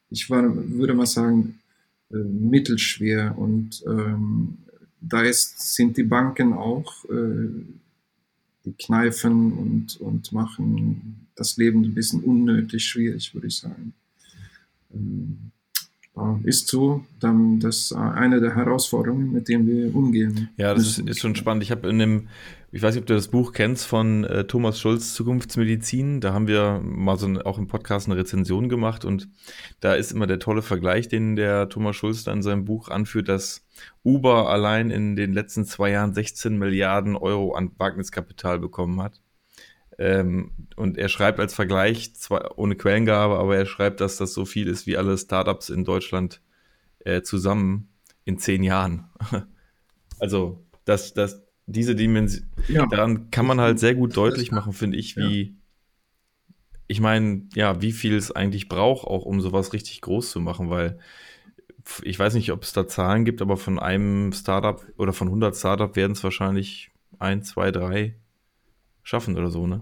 [0.09, 1.59] ich war, würde mal sagen,
[2.11, 4.57] äh, mittelschwer und ähm,
[5.01, 7.49] da ist, sind die Banken auch äh,
[8.73, 13.93] kneifen und, und machen das Leben ein bisschen unnötig schwierig, würde ich sagen.
[14.93, 15.51] Ähm,
[16.43, 20.49] ist so, dann das eine der Herausforderungen, mit denen wir umgehen.
[20.57, 21.63] Ja, das ist, ist, schon spannend.
[21.63, 22.27] Ich habe in dem,
[22.71, 26.21] ich weiß nicht, ob du das Buch kennst von äh, Thomas Schulz, Zukunftsmedizin.
[26.21, 29.27] Da haben wir mal so ein, auch im Podcast eine Rezension gemacht und
[29.81, 33.27] da ist immer der tolle Vergleich, den der Thomas Schulz da in seinem Buch anführt,
[33.27, 33.65] dass
[34.03, 39.21] Uber allein in den letzten zwei Jahren 16 Milliarden Euro an Wagniskapital bekommen hat.
[39.97, 44.45] Ähm, und er schreibt als Vergleich, zwar ohne Quellengabe, aber er schreibt, dass das so
[44.45, 46.41] viel ist wie alle Startups in Deutschland
[46.99, 47.89] äh, zusammen
[48.25, 49.05] in zehn Jahren.
[50.19, 52.85] also, dass, dass diese Dimension, ja.
[52.87, 55.53] daran kann man halt sehr gut deutlich machen, finde ich, wie, ja.
[56.87, 60.69] ich meine, ja, wie viel es eigentlich braucht, auch um sowas richtig groß zu machen,
[60.69, 60.99] weil
[62.01, 65.55] ich weiß nicht, ob es da Zahlen gibt, aber von einem Startup oder von 100
[65.55, 68.15] Startup werden es wahrscheinlich ein, zwei, drei
[69.05, 69.81] schaffen oder so, ne?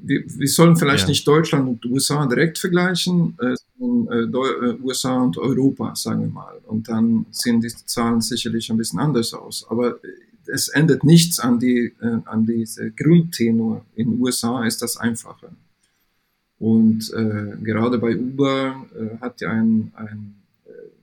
[0.00, 1.08] Wir, wir sollen vielleicht ja.
[1.08, 6.28] nicht Deutschland und USA direkt vergleichen, äh, sondern äh, äh USA und Europa, sagen wir
[6.28, 6.60] mal.
[6.66, 9.66] Und dann sehen die Zahlen sicherlich ein bisschen anders aus.
[9.68, 9.98] Aber
[10.46, 13.84] es ändert nichts an, die, äh, an diese Grundtenor.
[13.96, 15.50] In USA ist das einfacher.
[16.58, 20.37] Und äh, gerade bei Uber äh, hat ja ein, ein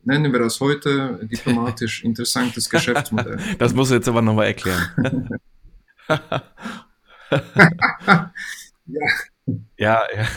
[0.06, 3.38] nennen wir das heute, diplomatisch interessantes Geschäftsmodell.
[3.60, 5.30] Das musst du jetzt aber nochmal erklären.
[8.88, 9.10] ja.
[9.78, 10.28] Ja, ja.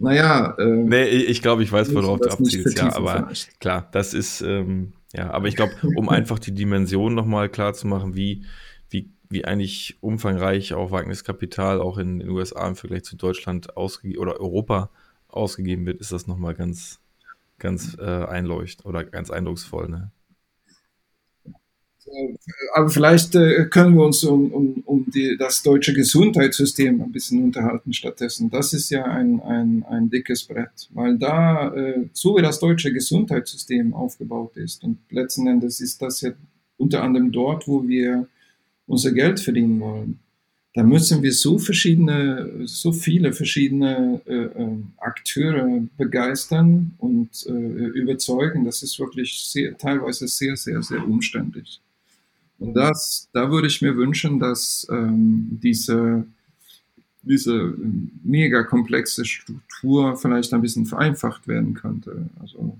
[0.00, 0.56] Naja.
[0.58, 2.78] Ähm, nee, ich glaube, ich weiß, worauf du abzielst.
[2.78, 3.60] Ja, aber vielleicht.
[3.60, 7.86] klar, das ist, ähm, ja, aber ich glaube, um einfach die Dimension nochmal klar zu
[7.86, 8.44] machen, wie,
[8.88, 14.20] wie, wie eigentlich umfangreich auch Wagniskapital auch in den USA im Vergleich zu Deutschland ausgegeben
[14.20, 14.90] oder Europa
[15.28, 17.00] ausgegeben wird, ist das nochmal ganz,
[17.62, 19.88] ganz äh, einleuchtend oder ganz eindrucksvoll.
[19.88, 20.10] Ne?
[22.74, 27.42] Aber vielleicht äh, können wir uns um, um, um die, das deutsche Gesundheitssystem ein bisschen
[27.44, 28.50] unterhalten stattdessen.
[28.50, 32.92] Das ist ja ein, ein, ein dickes Brett, weil da, äh, so wie das deutsche
[32.92, 36.32] Gesundheitssystem aufgebaut ist, und letzten Endes ist das ja
[36.76, 38.26] unter anderem dort, wo wir
[38.86, 40.18] unser Geld verdienen wollen,
[40.74, 48.64] da müssen wir so verschiedene, so viele verschiedene äh, äh, Akteure begeistern und äh, überzeugen.
[48.64, 51.80] Das ist wirklich sehr, teilweise sehr, sehr, sehr umständlich.
[52.58, 56.24] Und das, da würde ich mir wünschen, dass ähm, diese,
[57.22, 57.74] diese
[58.22, 62.30] mega komplexe Struktur vielleicht ein bisschen vereinfacht werden könnte.
[62.40, 62.78] Also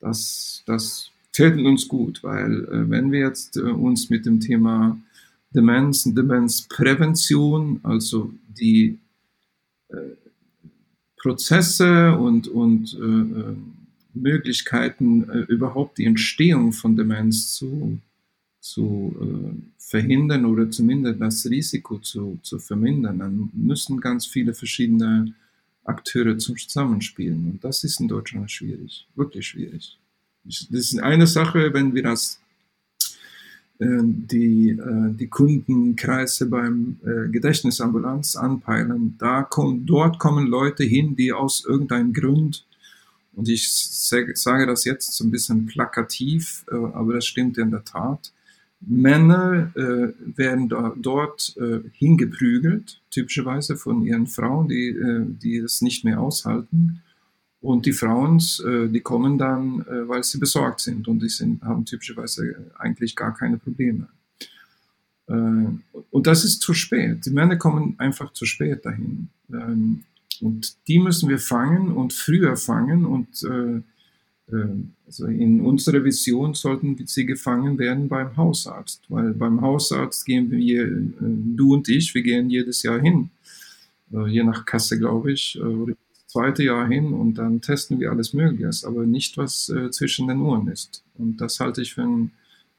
[0.00, 4.98] das, das täten uns gut, weil äh, wenn wir jetzt äh, uns mit dem Thema
[5.56, 8.98] Demenz, Demenzprävention, also die
[9.88, 9.96] äh,
[11.16, 13.56] Prozesse und, und äh, äh,
[14.14, 17.98] Möglichkeiten, äh, überhaupt die Entstehung von Demenz zu,
[18.60, 25.32] zu äh, verhindern oder zumindest das Risiko zu, zu vermindern, dann müssen ganz viele verschiedene
[25.84, 27.50] Akteure zusammenspielen.
[27.50, 29.98] Und das ist in Deutschland schwierig, wirklich schwierig.
[30.44, 32.40] Das ist eine Sache, wenn wir das
[33.78, 39.16] die, äh, die Kundenkreise beim äh, Gedächtnisambulanz anpeilen.
[39.18, 42.66] Da kommen, dort kommen Leute hin, die aus irgendeinem Grund,
[43.34, 48.32] und ich sage das jetzt so ein bisschen plakativ, aber das stimmt in der Tat,
[48.80, 55.80] Männer äh, werden da, dort äh, hingeprügelt, typischerweise von ihren Frauen, die, äh, die es
[55.82, 57.02] nicht mehr aushalten.
[57.66, 61.60] Und die Frauen, äh, die kommen dann, äh, weil sie besorgt sind und die sind,
[61.62, 64.06] haben typischerweise eigentlich gar keine Probleme.
[65.26, 67.26] Äh, und das ist zu spät.
[67.26, 69.30] Die Männer kommen einfach zu spät dahin.
[69.52, 70.04] Ähm,
[70.40, 73.78] und die müssen wir fangen und früher fangen und äh,
[74.54, 74.68] äh,
[75.04, 80.84] also in unserer Vision sollten sie gefangen werden beim Hausarzt, weil beim Hausarzt gehen wir,
[80.84, 83.30] äh, du und ich, wir gehen jedes Jahr hin,
[84.28, 85.58] je nach Kasse, glaube ich,
[86.36, 90.40] zweite Jahr hin und dann testen wir alles Mögliche, aber nicht, was äh, zwischen den
[90.40, 91.02] Uhren ist.
[91.14, 92.32] Und das halte ich für einen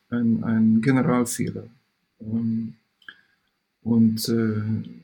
[0.09, 1.67] ein Generalfehler.
[2.21, 2.75] Ähm,
[3.83, 4.61] und, äh,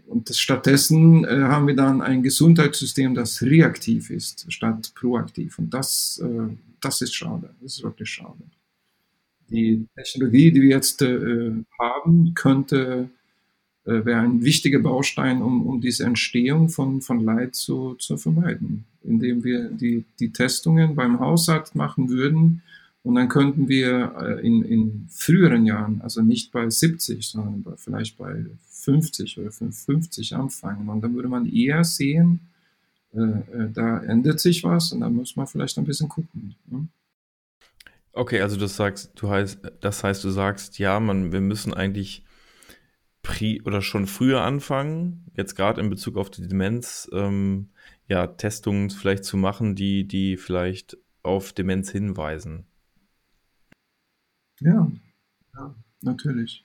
[0.08, 5.58] und das, stattdessen äh, haben wir dann ein Gesundheitssystem, das reaktiv ist, statt proaktiv.
[5.58, 7.50] Und das, äh, das ist schade.
[7.62, 8.44] Das ist wirklich schade.
[9.50, 13.10] Die Technologie, die wir jetzt äh, haben, könnte
[13.86, 18.86] äh, wäre ein wichtiger Baustein, um, um diese Entstehung von, von Leid zu, zu vermeiden,
[19.04, 22.62] indem wir die, die Testungen beim Hausarzt machen würden
[23.04, 27.74] und dann könnten wir äh, in, in früheren Jahren, also nicht bei 70, sondern bei,
[27.76, 32.40] vielleicht bei 50 oder 55 anfangen und dann würde man eher sehen,
[33.14, 36.56] äh, äh, da ändert sich was und dann muss man vielleicht ein bisschen gucken.
[36.68, 36.88] Ne?
[38.14, 42.23] Okay, also das sagst, du heißt, das heißt, du sagst, ja, man, wir müssen eigentlich
[43.24, 47.70] pri oder schon früher anfangen, jetzt gerade in Bezug auf die Demenz, ähm,
[48.08, 52.66] ja, Testungen vielleicht zu machen, die, die vielleicht auf Demenz hinweisen.
[54.60, 54.92] Ja,
[55.56, 56.64] ja, natürlich.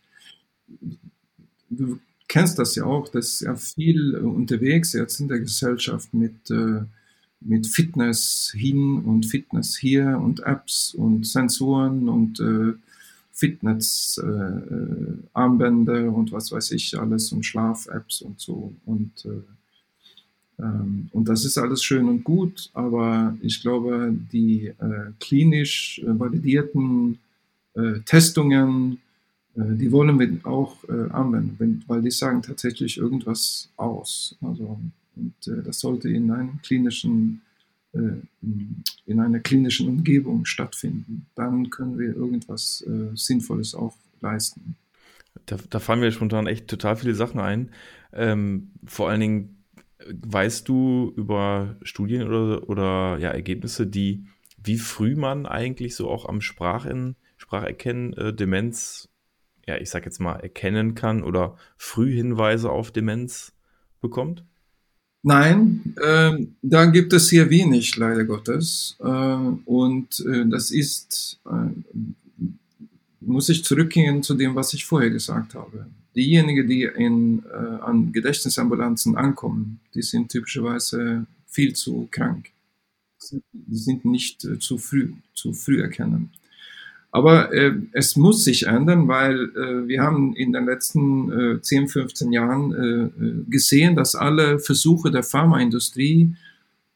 [1.71, 6.83] Du kennst das ja auch, dass ja viel unterwegs jetzt in der Gesellschaft mit, äh,
[7.40, 12.75] mit Fitness hin und Fitness hier und Apps und Sensoren und äh,
[13.38, 18.72] Fitness-Armbänder äh, und was weiß ich alles und Schlaf-Apps und so.
[18.85, 19.42] Und, äh,
[20.61, 26.18] ähm, und das ist alles schön und gut, aber ich glaube, die äh, klinisch äh,
[26.18, 27.20] validierten
[27.74, 28.98] äh, Testungen,
[29.55, 34.37] äh, die wollen wir auch anwenden, weil die sagen tatsächlich irgendwas aus.
[34.42, 34.81] Also,
[35.14, 37.48] und das sollte in einem klinischen äh,
[37.92, 41.27] in einer klinischen Umgebung stattfinden.
[41.35, 44.77] Dann können wir irgendwas äh, Sinnvolles auch leisten.
[45.46, 47.70] Da, da, fallen mir spontan echt total viele Sachen ein.
[48.12, 49.64] Ähm, vor allen Dingen
[49.98, 54.27] äh, weißt du über Studien oder, oder ja, Ergebnisse, die,
[54.62, 59.09] wie früh man eigentlich so auch am Sprachen, Spracherkennen äh, Demenz,
[59.66, 63.53] ja, ich sag jetzt mal, erkennen kann oder Frühhinweise auf Demenz
[64.01, 64.44] bekommt?
[65.22, 68.96] Nein, äh, da gibt es sehr wenig, leider Gottes.
[69.00, 72.44] Äh, und äh, das ist, äh,
[73.20, 75.87] muss ich zurückgehen zu dem, was ich vorher gesagt habe.
[76.14, 82.50] Diejenigen, die in, äh, an Gedächtnisambulanzen ankommen, die sind typischerweise viel zu krank.
[83.52, 86.31] Die sind nicht äh, zu früh, zu früh erkennen.
[87.11, 91.88] Aber äh, es muss sich ändern, weil äh, wir haben in den letzten äh, 10,
[91.88, 96.35] 15 Jahren äh, äh, gesehen, dass alle Versuche der Pharmaindustrie,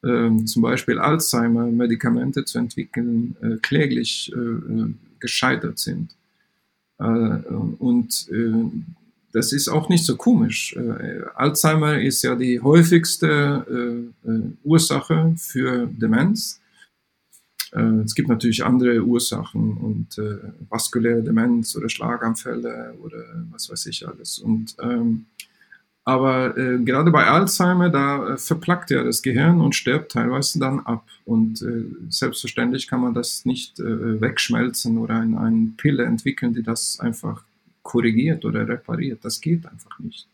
[0.03, 6.17] äh, zum Beispiel Alzheimer-Medikamente zu entwickeln, äh, kläglich äh, äh gescheitert sind.
[6.99, 8.65] Äh, und äh,
[9.33, 10.77] das ist auch nicht so komisch.
[11.37, 16.61] Alzheimer ist ja die häufigste äh Ursache für Demenz.
[17.73, 23.87] Äh, es gibt natürlich andere Ursachen und äh, vaskuläre Demenz oder Schlaganfälle oder was weiß
[23.87, 24.39] ich alles.
[24.39, 25.27] Und, ähm,
[26.05, 30.81] aber äh, gerade bei Alzheimer, da äh, verplackt ja das Gehirn und stirbt teilweise dann
[30.81, 31.07] ab.
[31.25, 36.63] Und äh, selbstverständlich kann man das nicht äh, wegschmelzen oder eine ein Pille entwickeln, die
[36.63, 37.45] das einfach
[37.83, 39.25] korrigiert oder repariert.
[39.25, 40.27] Das geht einfach nicht.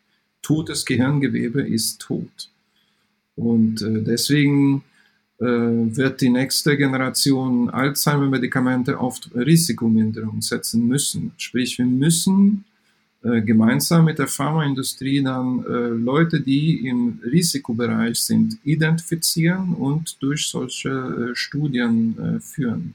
[0.42, 2.50] Totes Gehirngewebe ist tot.
[3.36, 4.82] Und äh, deswegen
[5.40, 11.30] wird die nächste Generation Alzheimer-Medikamente auf Risikominderung setzen müssen.
[11.36, 12.64] Sprich, wir müssen
[13.22, 20.46] äh, gemeinsam mit der Pharmaindustrie dann äh, Leute, die im Risikobereich sind, identifizieren und durch
[20.46, 20.90] solche
[21.32, 22.94] äh, Studien äh, führen.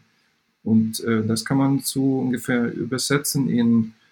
[0.63, 4.02] Und äh, das kann man so ungefähr übersetzen in äh,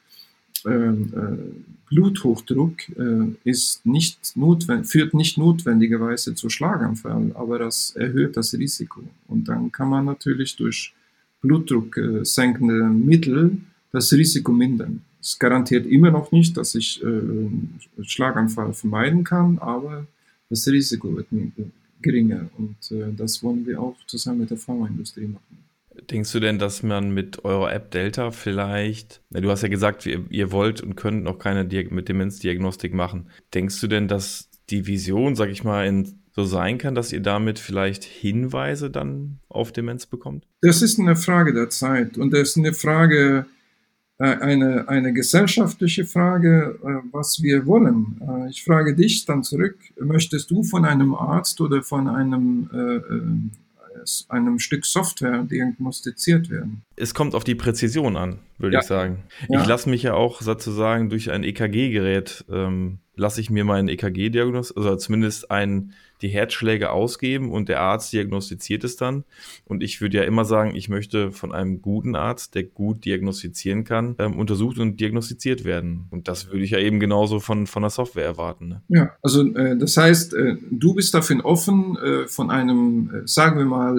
[1.91, 9.01] Bluthochdruck äh, ist nicht notwendig, führt nicht notwendigerweise zu Schlaganfall, aber das erhöht das Risiko.
[9.27, 10.93] Und dann kann man natürlich durch
[11.41, 13.57] Blutdruck äh, senkende Mittel
[13.91, 15.01] das Risiko mindern.
[15.19, 20.07] Es garantiert immer noch nicht, dass ich äh, Schlaganfall vermeiden kann, aber
[20.49, 21.27] das Risiko wird
[22.01, 22.49] geringer.
[22.57, 25.70] Und äh, das wollen wir auch zusammen mit der Pharmaindustrie machen.
[26.11, 30.05] Denkst du denn, dass man mit eurer App Delta vielleicht, na, du hast ja gesagt,
[30.05, 33.29] ihr, ihr wollt und könnt noch keine Di mit Demenzdiagnostik machen.
[33.53, 37.21] Denkst du denn, dass die Vision, sag ich mal, in, so sein kann, dass ihr
[37.21, 40.45] damit vielleicht Hinweise dann auf Demenz bekommt?
[40.61, 43.45] Das ist eine Frage der Zeit und das ist eine Frage,
[44.17, 48.21] äh, eine, eine gesellschaftliche Frage, äh, was wir wollen.
[48.21, 53.49] Äh, ich frage dich dann zurück, möchtest du von einem Arzt oder von einem
[54.29, 56.83] einem Stück Software diagnostiziert werden.
[57.01, 58.79] Es kommt auf die Präzision an, würde ja.
[58.81, 59.23] ich sagen.
[59.49, 59.61] Ja.
[59.61, 64.29] Ich lasse mich ja auch sozusagen durch ein EKG-Gerät, ähm, lasse ich mir mein EKG
[64.29, 69.23] diagnostizieren, also zumindest ein die Herzschläge ausgeben und der Arzt diagnostiziert es dann.
[69.65, 73.83] Und ich würde ja immer sagen, ich möchte von einem guten Arzt, der gut diagnostizieren
[73.83, 76.05] kann, ähm, untersucht und diagnostiziert werden.
[76.11, 78.67] Und das würde ich ja eben genauso von, von der Software erwarten.
[78.67, 78.81] Ne?
[78.89, 83.57] Ja, also äh, das heißt, äh, du bist dafür offen, äh, von einem, äh, sagen
[83.57, 83.97] wir mal,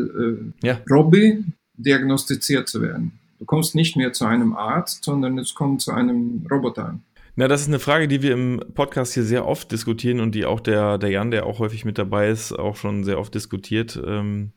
[0.62, 0.80] äh, ja.
[0.90, 1.44] Robby
[1.82, 3.18] diagnostiziert zu werden.
[3.38, 6.98] Du kommst nicht mehr zu einem Arzt, sondern es kommt zu einem Roboter.
[7.34, 10.44] Na, das ist eine Frage, die wir im Podcast hier sehr oft diskutieren und die
[10.44, 14.00] auch der, der Jan, der auch häufig mit dabei ist, auch schon sehr oft diskutiert.
[14.04, 14.52] Ähm,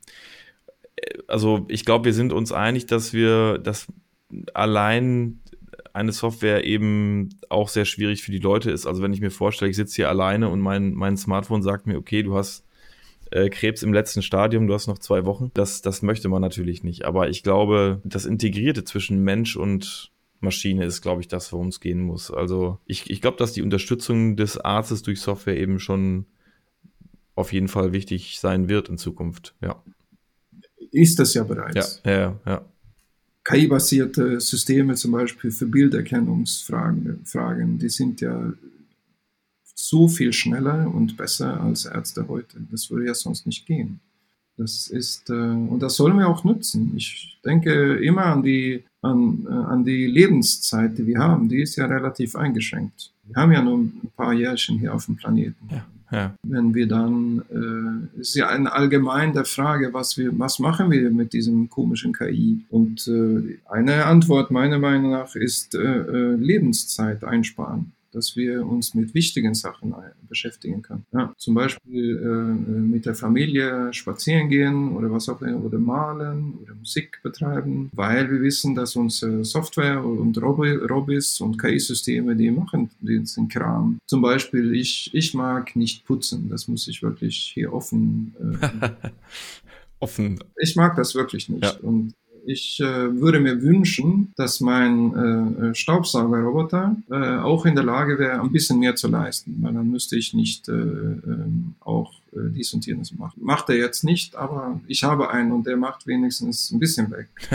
[1.26, 3.86] also ich glaube, wir sind uns einig, dass wir, dass
[4.52, 5.40] allein
[5.94, 8.86] eine Software eben auch sehr schwierig für die Leute ist.
[8.86, 11.96] Also wenn ich mir vorstelle, ich sitze hier alleine und mein, mein Smartphone sagt mir,
[11.96, 12.65] okay, du hast
[13.30, 15.50] äh, Krebs im letzten Stadium, du hast noch zwei Wochen.
[15.54, 17.04] Das, das möchte man natürlich nicht.
[17.04, 21.80] Aber ich glaube, das Integrierte zwischen Mensch und Maschine ist, glaube ich, das, worum es
[21.80, 22.30] gehen muss.
[22.30, 26.26] Also ich, ich glaube, dass die Unterstützung des Arztes durch Software eben schon
[27.34, 29.82] auf jeden Fall wichtig sein wird in Zukunft, ja.
[30.90, 32.00] Ist das ja bereits.
[32.04, 32.64] Ja, ja, ja.
[33.44, 38.52] KI-basierte Systeme zum Beispiel für Bilderkennungsfragen, Fragen, die sind ja
[39.76, 42.56] so viel schneller und besser als Ärzte heute.
[42.70, 44.00] Das würde ja sonst nicht gehen.
[44.56, 46.94] Das ist, äh, und das sollen wir auch nutzen.
[46.96, 51.76] Ich denke immer an die an, äh, an die Lebenszeit, die wir haben, die ist
[51.76, 53.12] ja relativ eingeschränkt.
[53.24, 55.68] Wir haben ja nur ein paar Jährchen hier auf dem Planeten.
[55.70, 56.34] Ja, ja.
[56.42, 57.42] Wenn wir dann,
[58.16, 62.64] äh, ist ja eine allgemeine Frage, was wir, was machen wir mit diesem komischen KI?
[62.70, 68.94] Und äh, eine Antwort meiner Meinung nach ist äh, äh Lebenszeit einsparen dass wir uns
[68.94, 69.94] mit wichtigen Sachen
[70.26, 71.04] beschäftigen können.
[71.12, 76.54] Ja, zum Beispiel äh, mit der Familie spazieren gehen oder was auch immer, oder malen
[76.62, 82.90] oder Musik betreiben, weil wir wissen, dass unsere Software und Robis und KI-Systeme, die machen
[83.00, 83.98] diesen Kram.
[84.06, 88.34] Zum Beispiel, ich, ich mag nicht putzen, das muss ich wirklich hier offen.
[88.62, 88.88] Äh,
[90.00, 90.38] offen.
[90.58, 91.64] Ich mag das wirklich nicht.
[91.64, 91.76] Ja.
[91.82, 92.14] Und
[92.46, 98.40] ich äh, würde mir wünschen, dass mein äh, Staubsaugerroboter äh, auch in der Lage wäre,
[98.40, 102.72] ein bisschen mehr zu leisten, weil dann müsste ich nicht äh, ähm, auch äh, dies
[102.72, 103.40] und jenes machen.
[103.42, 107.28] Macht er jetzt nicht, aber ich habe einen und der macht wenigstens ein bisschen weg.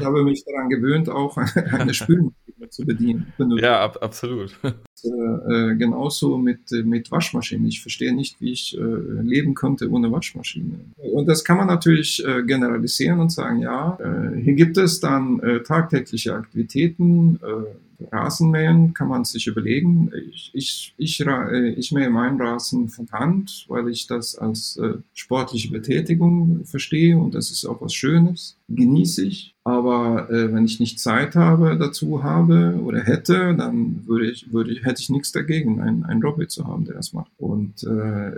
[0.00, 1.36] ich habe mich daran gewöhnt, auch
[1.72, 2.32] eine Spülmaschine
[2.78, 3.32] zu bedienen.
[3.60, 4.58] Ja, ab, absolut.
[5.04, 7.68] Äh, genauso mit, mit Waschmaschinen.
[7.68, 10.80] Ich verstehe nicht, wie ich äh, leben könnte ohne Waschmaschine.
[10.96, 15.38] Und das kann man natürlich äh, generalisieren und sagen, ja, äh, hier gibt es dann
[15.38, 20.10] äh, tagtägliche Aktivitäten, äh, Rasenmähen kann man sich überlegen.
[20.30, 24.94] Ich, ich, ich, äh, ich mähe meinen Rasen von Hand, weil ich das als äh,
[25.14, 29.54] sportliche Betätigung verstehe und das ist auch was Schönes, genieße ich.
[29.64, 34.72] Aber äh, wenn ich nicht Zeit habe, dazu habe oder hätte, dann würde ich, würde
[34.72, 37.30] ich, hätte ich nichts dagegen, einen, einen Robby zu haben, der das macht.
[37.36, 38.32] Und äh,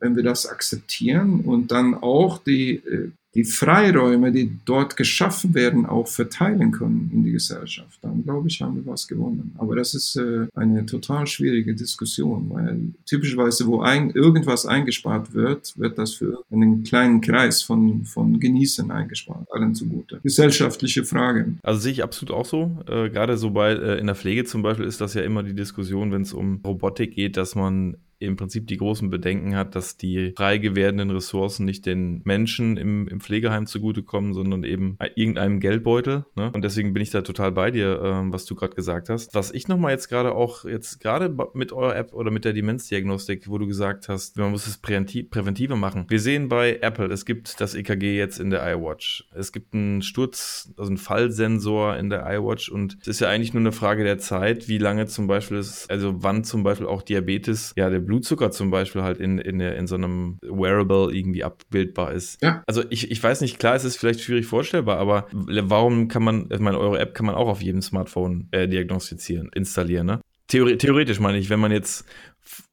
[0.00, 5.86] wenn wir das akzeptieren und dann auch die äh, die Freiräume, die dort geschaffen werden,
[5.86, 9.54] auch verteilen können in die Gesellschaft, dann glaube ich, haben wir was gewonnen.
[9.58, 15.78] Aber das ist äh, eine total schwierige Diskussion, weil typischerweise, wo ein, irgendwas eingespart wird,
[15.78, 20.20] wird das für einen kleinen Kreis von, von Genießern eingespart, allen zugute.
[20.22, 21.54] Gesellschaftliche Frage.
[21.62, 22.76] Also sehe ich absolut auch so.
[22.86, 25.54] Äh, gerade so bei äh, in der Pflege zum Beispiel ist das ja immer die
[25.54, 29.96] Diskussion, wenn es um Robotik geht, dass man im Prinzip die großen Bedenken hat, dass
[29.96, 36.24] die frei werdenden Ressourcen nicht den Menschen im, im Pflegeheim zugutekommen, sondern eben irgendeinem Geldbeutel.
[36.36, 36.50] Ne?
[36.52, 39.34] Und deswegen bin ich da total bei dir, äh, was du gerade gesagt hast.
[39.34, 43.48] Was ich nochmal jetzt gerade auch, jetzt gerade mit eurer App oder mit der Demenzdiagnostik,
[43.48, 46.06] wo du gesagt hast, man muss es präventiver machen.
[46.08, 49.28] Wir sehen bei Apple, es gibt das EKG jetzt in der iWatch.
[49.34, 53.54] Es gibt einen Sturz, also einen Fallsensor in der iWatch und es ist ja eigentlich
[53.54, 57.02] nur eine Frage der Zeit, wie lange zum Beispiel ist, also wann zum Beispiel auch
[57.02, 61.44] Diabetes, ja, der Blut Blutzucker zum Beispiel halt in, in, in so einem Wearable irgendwie
[61.44, 62.42] abbildbar ist.
[62.42, 62.62] Ja.
[62.66, 66.46] Also ich, ich weiß nicht, klar, es ist vielleicht schwierig vorstellbar, aber warum kann man,
[66.52, 70.20] ich meine, eure App kann man auch auf jedem Smartphone äh, diagnostizieren, installieren, ne?
[70.48, 72.04] Theori theoretisch meine ich, wenn man jetzt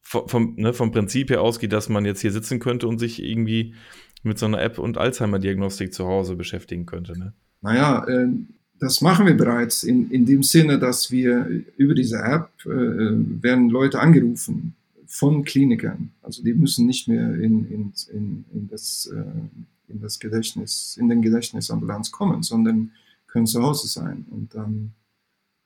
[0.02, 3.76] vom, ne, vom Prinzip her ausgeht, dass man jetzt hier sitzen könnte und sich irgendwie
[4.24, 7.18] mit so einer App und Alzheimer-Diagnostik zu Hause beschäftigen könnte.
[7.18, 7.32] Ne?
[7.62, 8.28] Naja, äh,
[8.82, 13.70] das machen wir bereits in, in dem Sinne, dass wir über diese App äh, werden
[13.70, 14.76] Leute angerufen
[15.10, 16.12] von Klinikern.
[16.22, 21.10] Also die müssen nicht mehr in, in, in, in, das, äh, in das Gedächtnis, in
[21.10, 22.91] den Gedächtnisambulanz kommen, sondern
[23.28, 24.91] können zu Hause sein und dann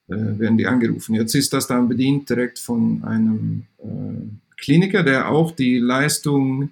[0.07, 1.13] äh, werden die angerufen.
[1.13, 6.69] Jetzt ist das dann bedient direkt von einem äh, Kliniker, der auch die Leistung,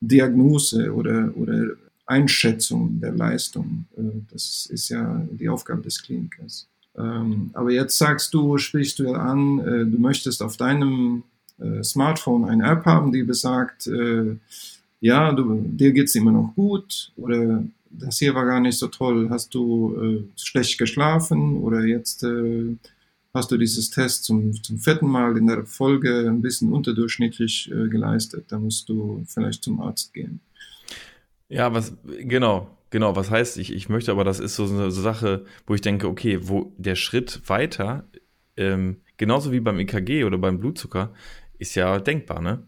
[0.00, 1.70] Diagnose oder, oder
[2.04, 6.68] Einschätzung der Leistung, äh, das ist ja die Aufgabe des Klinikers.
[6.98, 11.22] Ähm, aber jetzt sagst du, sprichst du an, äh, du möchtest auf deinem
[11.82, 14.36] Smartphone eine App haben, die besagt, äh,
[15.00, 19.28] ja, du, dir geht's immer noch gut oder das hier war gar nicht so toll,
[19.30, 22.76] hast du äh, schlecht geschlafen oder jetzt äh,
[23.34, 27.88] hast du dieses Test zum, zum vierten Mal in der Folge ein bisschen unterdurchschnittlich äh,
[27.88, 30.40] geleistet, da musst du vielleicht zum Arzt gehen.
[31.48, 35.44] Ja, was, genau, genau, was heißt, ich, ich möchte aber, das ist so eine Sache,
[35.66, 38.04] wo ich denke, okay, wo der Schritt weiter,
[38.56, 41.12] ähm, genauso wie beim EKG oder beim Blutzucker,
[41.60, 42.66] ist ja denkbar, ne?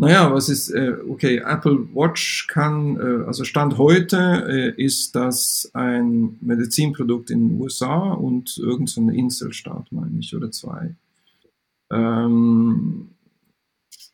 [0.00, 5.68] Naja, was ist, äh, okay, Apple Watch kann, äh, also Stand heute äh, ist das
[5.74, 10.94] ein Medizinprodukt in den USA und irgendein Inselstaat, meine ich, oder zwei.
[11.90, 13.08] Ähm,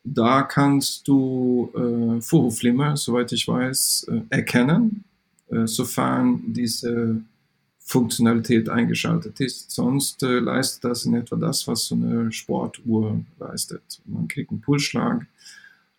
[0.05, 5.05] da kannst du äh, Vorhofflimmer, soweit ich weiß, äh, erkennen,
[5.49, 7.21] äh, sofern diese
[7.85, 9.71] Funktionalität eingeschaltet ist.
[9.71, 14.01] Sonst äh, leistet das in etwa das, was so eine Sportuhr leistet.
[14.07, 15.27] Man kriegt einen Pulsschlag,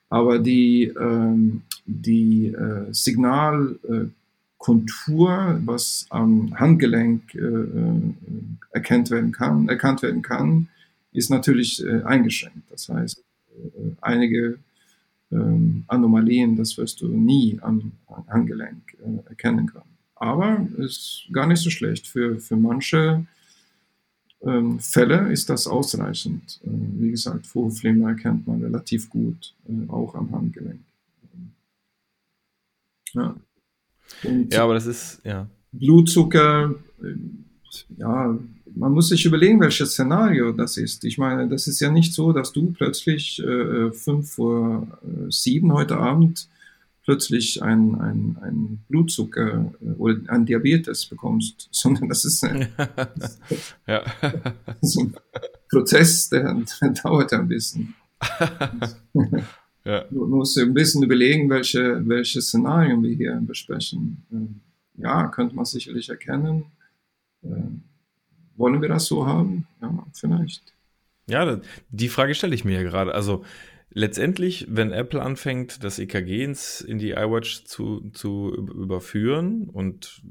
[0.09, 8.01] aber die, ähm, die äh, Signalkontur, was am Handgelenk äh, äh,
[8.71, 10.69] erkannt werden kann, erkannt werden kann,
[11.13, 12.63] ist natürlich äh, eingeschränkt.
[12.71, 14.57] Das heißt, äh, einige
[15.31, 17.91] ähm, Anomalien, das wirst du nie am
[18.27, 18.97] Handgelenk
[19.29, 19.94] erkennen können.
[20.15, 22.07] Aber ist gar nicht so schlecht.
[22.07, 23.25] Für, für manche
[24.41, 26.59] ähm, Fälle ist das ausreichend.
[26.63, 30.79] Äh, wie gesagt, Vorhofflimmern erkennt man relativ gut, äh, auch am Handgelenk.
[33.13, 33.35] Ja.
[34.23, 35.47] Und ja, aber das ist, ja.
[35.71, 37.15] Blutzucker, äh,
[37.97, 38.37] ja,
[38.75, 41.03] man muss sich überlegen, welches Szenario das ist.
[41.05, 45.71] Ich meine, das ist ja nicht so, dass du plötzlich äh, fünf vor äh, sieben
[45.73, 46.47] heute Abend
[47.05, 52.67] plötzlich ein, ein, Blutzucker äh, oder ein Diabetes bekommst, sondern das ist ein,
[53.87, 54.03] ja.
[54.81, 55.15] das ein
[55.69, 57.95] Prozess, der, der, dauert ein bisschen.
[59.85, 60.03] ja.
[60.09, 64.25] Du musst ein bisschen überlegen, welche, welche Szenarien wir hier besprechen.
[64.31, 66.65] Äh, ja, könnte man sicherlich erkennen.
[67.43, 67.47] Äh,
[68.57, 69.67] wollen wir das so haben?
[69.81, 70.73] Ja, vielleicht.
[71.27, 73.13] Ja, die Frage stelle ich mir ja gerade.
[73.13, 73.43] Also
[73.95, 80.21] letztendlich, wenn Apple anfängt, das EKG in die iWatch zu, zu überführen und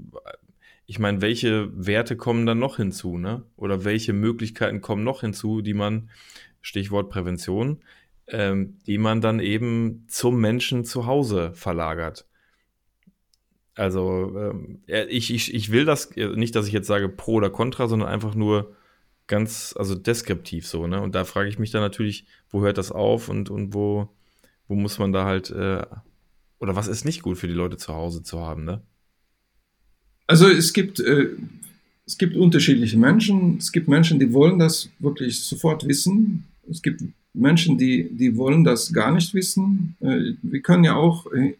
[0.86, 3.42] ich meine, welche Werte kommen dann noch hinzu, ne?
[3.56, 6.10] Oder welche Möglichkeiten kommen noch hinzu, die man,
[6.60, 7.78] Stichwort Prävention,
[8.26, 12.26] ähm, die man dann eben zum Menschen zu Hause verlagert.
[13.74, 17.48] Also ähm, ich, ich, ich will das äh, nicht, dass ich jetzt sage pro oder
[17.48, 18.76] contra, sondern einfach nur
[19.26, 21.00] ganz, also deskriptiv so, ne?
[21.00, 24.08] Und da frage ich mich dann natürlich, wo hört das auf und, und wo,
[24.68, 25.84] wo muss man da halt, äh,
[26.58, 28.82] oder was ist nicht gut für die Leute zu Hause zu haben, ne?
[30.26, 31.28] Also es gibt, äh,
[32.06, 33.58] es gibt unterschiedliche Menschen.
[33.58, 36.44] Es gibt Menschen, die wollen das wirklich sofort wissen.
[36.70, 37.02] Es gibt
[37.34, 39.96] Menschen, die, die wollen das gar nicht wissen.
[40.00, 41.56] Äh, wir können ja auch äh,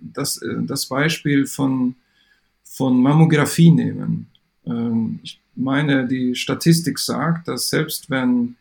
[0.00, 1.94] das, äh, das Beispiel von,
[2.64, 4.26] von Mammographie nehmen.
[4.66, 8.56] Ähm, ich meine, die Statistik sagt, dass selbst wenn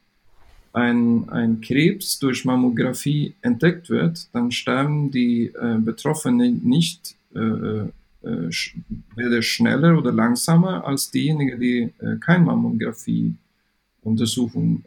[0.74, 7.92] ein, ein Krebs durch Mammographie entdeckt wird, dann sterben die Betroffenen nicht weder
[9.42, 14.84] schneller oder langsamer als diejenigen, die keine Mammographie-Untersuchung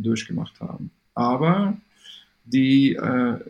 [0.00, 0.90] durchgemacht haben.
[1.14, 1.76] Aber
[2.46, 3.40] die äh, äh,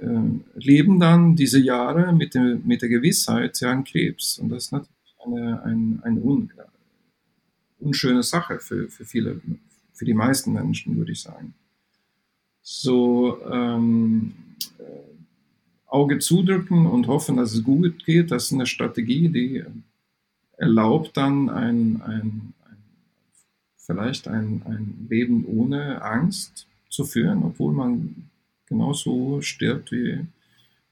[0.54, 4.38] leben dann diese Jahre mit, dem, mit der Gewissheit, sie haben Krebs.
[4.38, 4.90] Und das ist natürlich
[5.24, 6.50] eine, eine, eine un,
[7.86, 9.40] unschöne Sache für, für viele,
[9.92, 11.54] für die meisten Menschen, würde ich sagen.
[12.62, 14.34] So ähm,
[14.78, 14.82] äh,
[15.86, 19.64] Auge zudrücken und hoffen, dass es gut geht, das ist eine Strategie, die
[20.56, 22.76] erlaubt dann ein, ein, ein
[23.76, 28.30] vielleicht ein, ein Leben ohne Angst zu führen, obwohl man
[28.66, 30.26] genauso stirbt wie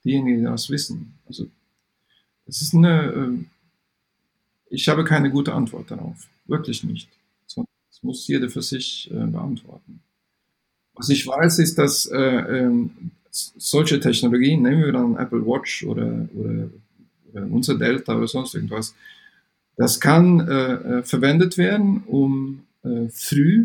[0.04, 1.14] diejenigen, die das wissen.
[1.26, 1.48] Also
[2.46, 3.44] es ist eine, äh,
[4.70, 7.08] ich habe keine gute Antwort darauf, wirklich nicht.
[7.46, 10.00] Das muss jeder für sich äh, beantworten.
[10.94, 12.90] Was ich weiß, ist, dass äh, ähm,
[13.30, 16.70] solche Technologien, nehmen wir dann Apple Watch oder, oder,
[17.32, 18.94] oder unser Delta oder sonst irgendwas,
[19.76, 23.64] das kann äh, verwendet werden, um äh, früh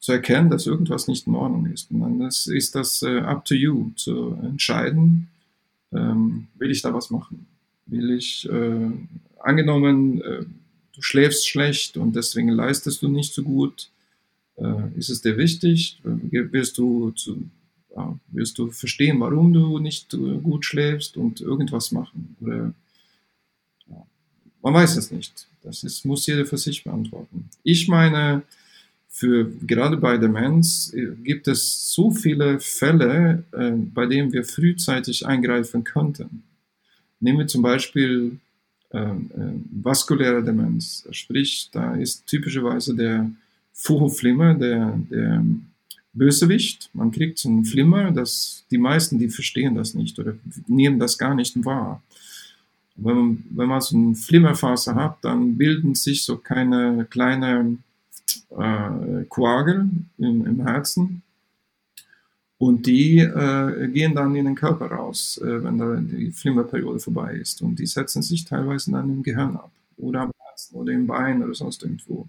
[0.00, 1.90] zu erkennen, dass irgendwas nicht in Ordnung ist.
[1.90, 5.28] Und dann ist, ist das äh, up to you zu entscheiden,
[5.92, 7.46] ähm, will ich da was machen?
[7.86, 8.90] Will ich, äh,
[9.40, 10.44] angenommen, äh,
[10.96, 13.90] du schläfst schlecht und deswegen leistest du nicht so gut,
[14.56, 16.00] äh, ist es dir wichtig?
[16.02, 17.48] Wirst du, zu,
[17.94, 22.36] ja, wirst du verstehen, warum du nicht äh, gut schläfst und irgendwas machen?
[22.40, 22.72] Oder,
[23.88, 24.06] ja,
[24.62, 25.46] man weiß es nicht.
[25.62, 27.50] Das ist, muss jeder für sich beantworten.
[27.62, 28.42] Ich meine,
[29.08, 35.26] für gerade bei Demenz äh, gibt es so viele Fälle, äh, bei denen wir frühzeitig
[35.26, 36.42] eingreifen könnten.
[37.20, 38.45] Nehmen wir zum Beispiel äh, äh,
[39.82, 43.30] vaskuläre Demenz, sprich, da ist typischerweise der
[43.72, 45.44] Vorhofflimmer, der, der
[46.12, 46.90] Bösewicht.
[46.94, 50.34] Man kriegt so einen Flimmer, das, die meisten, die verstehen das nicht oder
[50.66, 52.02] nehmen das gar nicht wahr.
[52.96, 57.76] Wenn man, wenn man so eine Flimmerphase hat, dann bilden sich so keine kleine
[58.50, 61.22] äh, Quagel im, im Herzen.
[62.58, 67.34] Und die äh, gehen dann in den Körper raus, äh, wenn da die Flimmerperiode vorbei
[67.34, 67.60] ist.
[67.60, 71.42] Und die setzen sich teilweise dann im Gehirn ab oder am Herzen oder im Bein
[71.42, 72.26] oder sonst irgendwo.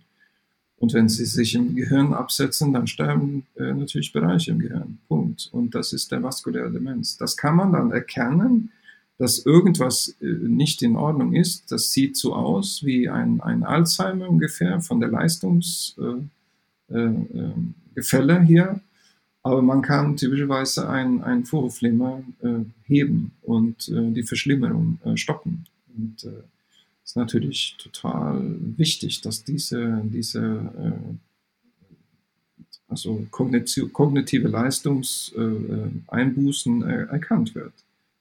[0.80, 5.00] Und wenn sie sich im Gehirn absetzen, dann sterben äh, natürlich Bereiche im Gehirn.
[5.08, 5.50] Punkt.
[5.52, 7.18] Und das ist der vaskuläre Demenz.
[7.18, 8.72] Das kann man dann erkennen,
[9.18, 11.72] dass irgendwas äh, nicht in Ordnung ist.
[11.72, 16.28] Das sieht so aus wie ein, ein Alzheimer ungefähr von der Leistungsgefälle
[16.90, 18.80] äh, äh, hier.
[19.48, 25.64] Aber man kann typischerweise ein, ein Vorhofflimmer äh, heben und äh, die Verschlimmerung äh, stoppen.
[25.96, 26.44] Und äh,
[27.04, 28.42] ist natürlich total
[28.76, 30.70] wichtig, dass diese, diese
[32.90, 37.72] also kognitive Leistungseinbußen erkannt wird.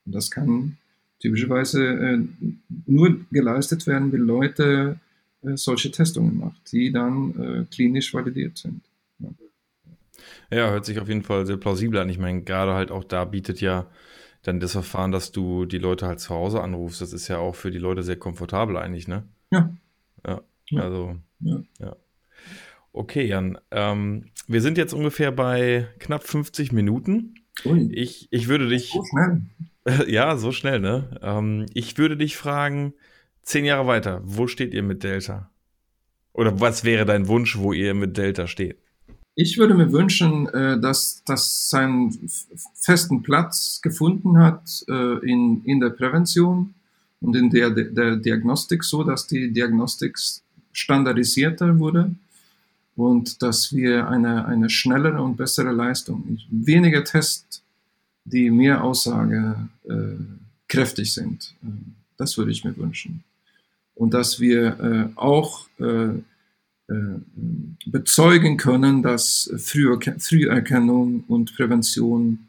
[0.05, 0.77] Und das kann
[1.19, 2.19] typischerweise äh,
[2.85, 4.99] nur geleistet werden, wenn Leute
[5.41, 8.81] äh, solche Testungen machen, die dann äh, klinisch validiert sind.
[10.51, 10.69] Ja.
[10.69, 12.09] hört sich auf jeden Fall sehr plausibel an.
[12.09, 13.87] Ich meine, gerade halt auch da bietet ja
[14.43, 17.55] dann das Verfahren, dass du die Leute halt zu Hause anrufst, das ist ja auch
[17.55, 19.23] für die Leute sehr komfortabel eigentlich, ne?
[19.51, 19.75] Ja.
[20.25, 20.81] Ja, ja.
[20.81, 21.59] also, ja.
[21.79, 21.95] ja.
[22.93, 23.57] Okay, Jan.
[23.71, 27.35] Ähm, wir sind jetzt ungefähr bei knapp 50 Minuten.
[27.65, 27.89] Ui.
[27.91, 28.91] Ich, ich würde dich.
[28.91, 29.41] So schnell.
[30.07, 31.17] Ja, so schnell, ne?
[31.21, 32.93] Ähm, ich würde dich fragen,
[33.41, 35.49] zehn Jahre weiter, wo steht ihr mit Delta?
[36.33, 38.79] Oder was wäre dein Wunsch, wo ihr mit Delta steht?
[39.39, 42.27] Ich würde mir wünschen, äh, dass das seinen
[42.73, 46.73] festen Platz gefunden hat äh, in, in der Prävention
[47.21, 50.17] und in der, der Diagnostik, so dass die Diagnostik
[50.71, 52.15] standardisierter wurde
[52.95, 57.61] und dass wir eine, eine schnellere und bessere Leistung, weniger Tests
[58.25, 61.53] die mehr aussagekräftig äh, sind.
[62.17, 63.23] Das würde ich mir wünschen.
[63.93, 66.23] und dass wir äh, auch äh, äh,
[67.85, 72.47] bezeugen können, dass Früherkennung und Prävention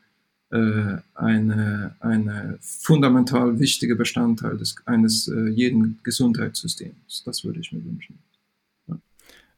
[0.50, 7.22] äh, eine, eine fundamental wichtige Bestandteil des, eines äh, jeden Gesundheitssystems.
[7.24, 8.18] Das würde ich mir wünschen.
[8.86, 8.98] Ja.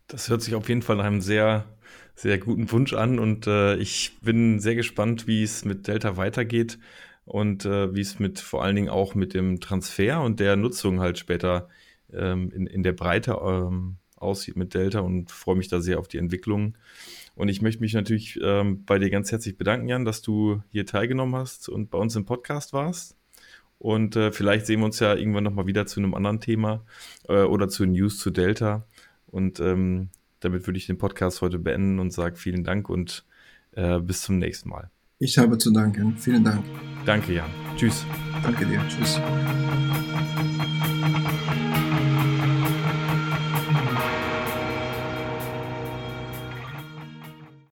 [0.09, 1.65] Das hört sich auf jeden Fall nach einem sehr,
[2.17, 6.79] sehr guten Wunsch an und äh, ich bin sehr gespannt, wie es mit Delta weitergeht
[7.25, 10.99] und äh, wie es mit vor allen Dingen auch mit dem Transfer und der Nutzung
[10.99, 11.69] halt später
[12.13, 16.09] ähm, in, in der Breite ähm, aussieht mit Delta und freue mich da sehr auf
[16.09, 16.77] die Entwicklung.
[17.35, 20.87] Und ich möchte mich natürlich ähm, bei dir ganz herzlich bedanken, Jan, dass du hier
[20.87, 23.17] teilgenommen hast und bei uns im Podcast warst.
[23.79, 26.85] Und äh, vielleicht sehen wir uns ja irgendwann nochmal wieder zu einem anderen Thema
[27.29, 28.87] äh, oder zu News zu Delta.
[29.27, 30.11] Und ähm,
[30.41, 33.25] damit würde ich den Podcast heute beenden und sage vielen Dank und
[33.73, 34.91] äh, bis zum nächsten Mal.
[35.19, 36.17] Ich habe zu danken.
[36.17, 36.65] Vielen Dank.
[37.05, 37.51] Danke, Jan.
[37.77, 38.05] Tschüss.
[38.43, 38.83] Danke dir.
[38.89, 39.21] Tschüss.